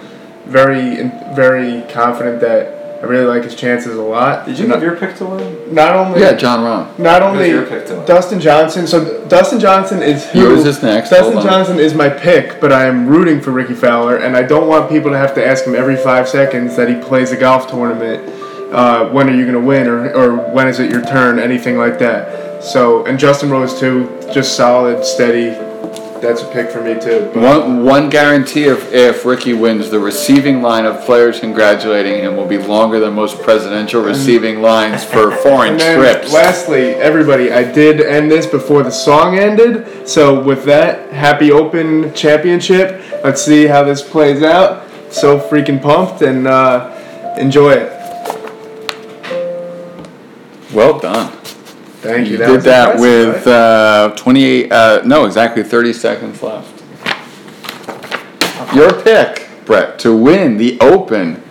[0.45, 4.45] very very confident that I really like his chances a lot.
[4.45, 5.73] Did you not, give your pick to win?
[5.73, 6.99] not only Yeah, Jon Rahm.
[6.99, 8.05] not Who's only your pick to win?
[8.05, 8.85] Dustin Johnson.
[8.85, 10.41] So Dustin Johnson is who?
[10.41, 11.09] Yours is next.
[11.09, 11.51] Dustin Hold on.
[11.51, 14.87] Johnson is my pick, but I am rooting for Rickie Fowler, and I don't want
[14.87, 18.23] people to have to ask him every five seconds that he plays a golf tournament
[18.71, 21.77] uh, when are you going to win or, or when is it your turn, anything
[21.77, 22.63] like that.
[22.63, 25.70] So, and Justin Rose too, just solid, steady.
[26.21, 27.31] That's a pick for me too.
[27.33, 32.45] One, one guarantee if, if Rickie wins, the receiving line of players congratulating him will
[32.45, 36.31] be longer than most presidential receiving lines for foreign trips.
[36.31, 40.07] lastly, everybody, I did end this before the song ended.
[40.07, 43.01] So with that, happy Open Championship.
[43.23, 44.87] Let's see how this plays out.
[45.11, 47.97] So freaking pumped and uh, enjoy it.
[50.71, 51.40] Well done.
[52.01, 52.33] Thank you.
[52.33, 53.53] You That did that with right?
[53.53, 56.77] uh, 28, uh, no, exactly 30 seconds left.
[58.75, 61.43] Your pick, Brett, to win the Open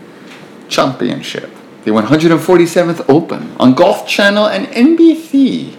[0.68, 1.50] Championship,
[1.84, 5.76] the 147th Open on Golf Channel and NBC.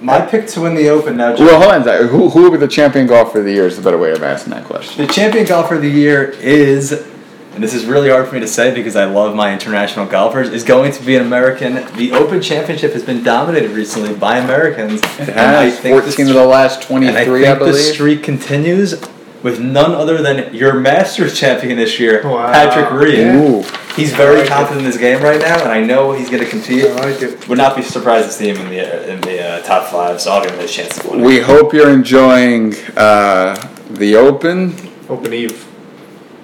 [0.00, 1.34] My pick to win the Open now.
[1.36, 1.44] Joe.
[1.44, 2.08] Well, hold on a second.
[2.08, 4.22] Who, who will be the champion golfer of the year is the better way of
[4.22, 5.06] asking that question.
[5.06, 7.06] The champion golfer of the year is,
[7.54, 10.48] and this is really hard for me to say because I love my international golfers,
[10.48, 11.74] is going to be an American.
[11.96, 15.00] The Open Championship has been dominated recently by Americans.
[15.18, 17.58] It and I has think 14 the of the last And I 23, think I,
[17.58, 17.74] believe.
[17.74, 19.00] the streak continues
[19.42, 22.52] with none other than your Masters champion this year, Wow.
[22.52, 23.18] Patrick Reed.
[23.34, 23.62] Ooh.
[23.96, 26.48] He's very like confident in this game right now, and I know he's going to
[26.48, 26.84] compete.
[26.86, 27.46] I like it.
[27.48, 30.18] Would not be surprised to see him in the in the uh, top five.
[30.20, 31.20] So I'll give him a chance to win.
[31.20, 33.54] We hope you're enjoying uh,
[33.90, 34.74] the Open.
[35.10, 35.66] Open Eve.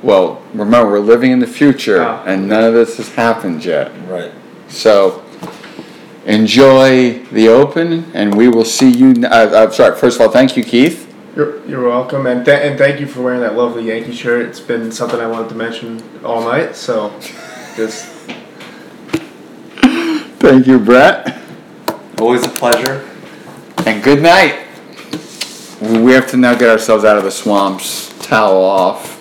[0.03, 2.22] Well, remember, we're living in the future, Oh.
[2.26, 3.90] and none of this has happened yet.
[4.09, 4.32] Right.
[4.68, 5.22] So
[6.24, 9.14] enjoy the Open, and we will see you.
[9.26, 9.96] Uh, I'm sorry.
[9.96, 11.07] First of all, thank you, Keith.
[11.34, 14.46] You're, you're welcome, and, th- and thank you for wearing that lovely Yankee shirt.
[14.46, 17.12] It's been something I wanted to mention all night, so
[17.76, 18.07] just
[20.40, 21.38] Thank you, Brett.
[22.20, 23.09] Always a pleasure.
[23.86, 24.66] And good night.
[25.80, 29.18] We have to now get ourselves out of the swamps, towel off.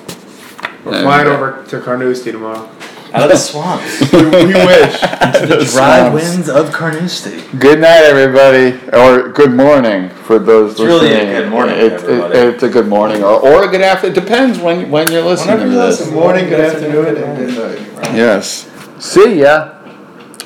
[0.92, 2.70] We're flying over to Carnoustie tomorrow.
[3.14, 4.02] Out of the swamps.
[4.12, 5.00] we, we wish.
[5.00, 7.42] the dry winds of Carnoustie.
[7.58, 11.34] Good night, everybody, or good morning for those It's really a listening.
[11.36, 14.18] good morning to It- it- it's a good morning, or, or a good afternoon.
[14.18, 16.00] It depends when when you're listening Whenever to you this.
[16.02, 16.16] listen.
[16.16, 18.14] Morning, good afternoon, and good night.
[18.14, 18.70] Yes.
[19.00, 19.74] See ya.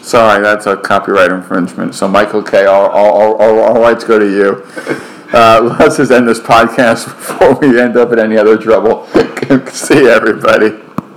[0.04, 1.96] Sorry, that's a copyright infringement.
[1.96, 4.66] So Michael K, all, all, all, all rights go to you.
[5.34, 9.08] Uh, let's just end this podcast before we end up in any other trouble.
[9.72, 10.91] See everybody.